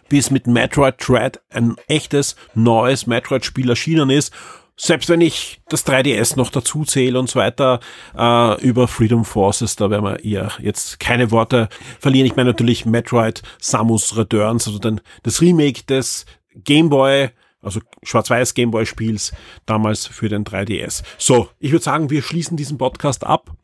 bis 0.09 0.31
mit 0.31 0.47
Metroid 0.47 0.95
Dread 0.99 1.41
ein 1.49 1.75
echtes 1.87 2.35
neues 2.53 3.07
Metroid-Spiel 3.07 3.69
erschienen 3.69 4.09
ist. 4.09 4.33
Selbst 4.75 5.07
wenn 5.07 5.21
ich 5.21 5.61
das 5.69 5.85
3DS 5.85 6.35
noch 6.35 6.49
dazu 6.49 6.83
zähle 6.83 7.19
und 7.19 7.29
so 7.29 7.39
weiter, 7.39 7.79
äh, 8.17 8.61
über 8.61 8.87
Freedom 8.87 9.23
Forces, 9.23 9.75
da 9.75 9.91
werden 9.91 10.03
wir 10.03 10.23
eher 10.23 10.51
jetzt 10.59 10.99
keine 10.99 11.29
Worte 11.29 11.69
verlieren. 11.99 12.25
Ich 12.25 12.35
meine 12.35 12.49
natürlich 12.49 12.85
Metroid 12.85 13.43
Samus 13.59 14.17
Returns, 14.17 14.67
also 14.67 14.79
dann 14.79 15.01
das 15.21 15.41
Remake 15.41 15.83
des 15.83 16.25
Game 16.55 16.89
Boy 16.89 17.29
also 17.63 17.79
schwarz-weiß 18.03 18.53
Gameboy-Spiels 18.53 19.31
damals 19.65 20.05
für 20.05 20.29
den 20.29 20.43
3DS. 20.43 21.03
So, 21.17 21.49
ich 21.59 21.71
würde 21.71 21.83
sagen, 21.83 22.09
wir 22.09 22.21
schließen 22.21 22.57
diesen 22.57 22.77
Podcast 22.77 23.25
ab. 23.25 23.55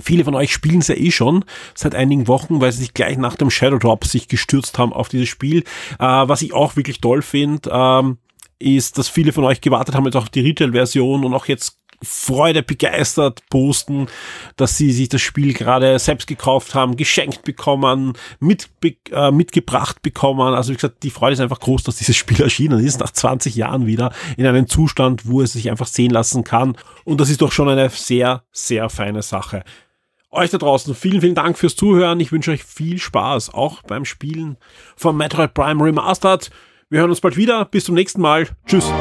Viele 0.00 0.24
von 0.24 0.34
euch 0.34 0.52
spielen 0.52 0.80
es 0.80 0.88
ja 0.88 0.96
eh 0.96 1.10
schon 1.10 1.44
seit 1.74 1.94
einigen 1.94 2.28
Wochen, 2.28 2.60
weil 2.60 2.72
sie 2.72 2.80
sich 2.80 2.94
gleich 2.94 3.16
nach 3.16 3.36
dem 3.36 3.50
Shadow 3.50 3.78
Drop 3.78 4.04
sich 4.04 4.28
gestürzt 4.28 4.78
haben 4.78 4.92
auf 4.92 5.08
dieses 5.08 5.28
Spiel. 5.28 5.60
Äh, 5.98 6.04
was 6.04 6.42
ich 6.42 6.52
auch 6.52 6.76
wirklich 6.76 7.00
toll 7.00 7.22
finde, 7.22 7.70
ähm, 7.72 8.18
ist, 8.58 8.98
dass 8.98 9.08
viele 9.08 9.32
von 9.32 9.44
euch 9.44 9.60
gewartet 9.60 9.94
haben 9.94 10.04
jetzt 10.04 10.16
auf 10.16 10.28
die 10.28 10.40
Retail-Version 10.40 11.24
und 11.24 11.34
auch 11.34 11.46
jetzt 11.46 11.80
Freude 12.02 12.62
begeistert 12.62 13.42
posten, 13.50 14.06
dass 14.56 14.76
sie 14.76 14.90
sich 14.90 15.10
das 15.10 15.20
Spiel 15.20 15.52
gerade 15.52 15.98
selbst 15.98 16.26
gekauft 16.26 16.74
haben, 16.74 16.96
geschenkt 16.96 17.42
bekommen, 17.42 18.14
mit, 18.38 18.70
äh, 19.10 19.30
mitgebracht 19.30 20.00
bekommen. 20.00 20.54
Also 20.54 20.72
wie 20.72 20.76
gesagt, 20.76 21.02
die 21.02 21.10
Freude 21.10 21.34
ist 21.34 21.40
einfach 21.40 21.60
groß, 21.60 21.82
dass 21.82 21.96
dieses 21.96 22.16
Spiel 22.16 22.40
erschienen 22.42 22.84
ist, 22.84 23.00
nach 23.00 23.10
20 23.10 23.54
Jahren 23.54 23.86
wieder 23.86 24.12
in 24.36 24.46
einem 24.46 24.66
Zustand, 24.66 25.26
wo 25.26 25.42
es 25.42 25.52
sich 25.52 25.70
einfach 25.70 25.86
sehen 25.86 26.10
lassen 26.10 26.42
kann. 26.42 26.76
Und 27.04 27.20
das 27.20 27.28
ist 27.28 27.42
doch 27.42 27.52
schon 27.52 27.68
eine 27.68 27.90
sehr, 27.90 28.44
sehr 28.50 28.88
feine 28.88 29.22
Sache. 29.22 29.64
Euch 30.32 30.50
da 30.50 30.58
draußen 30.58 30.94
vielen, 30.94 31.20
vielen 31.20 31.34
Dank 31.34 31.58
fürs 31.58 31.74
Zuhören. 31.74 32.20
Ich 32.20 32.30
wünsche 32.30 32.52
euch 32.52 32.64
viel 32.64 32.98
Spaß, 32.98 33.52
auch 33.52 33.82
beim 33.82 34.04
Spielen 34.04 34.56
von 34.96 35.16
Metroid 35.16 35.54
Prime 35.54 35.82
Remastered. 35.82 36.50
Wir 36.88 37.00
hören 37.00 37.10
uns 37.10 37.20
bald 37.20 37.36
wieder. 37.36 37.64
Bis 37.64 37.84
zum 37.84 37.96
nächsten 37.96 38.20
Mal. 38.20 38.48
Tschüss. 38.66 38.92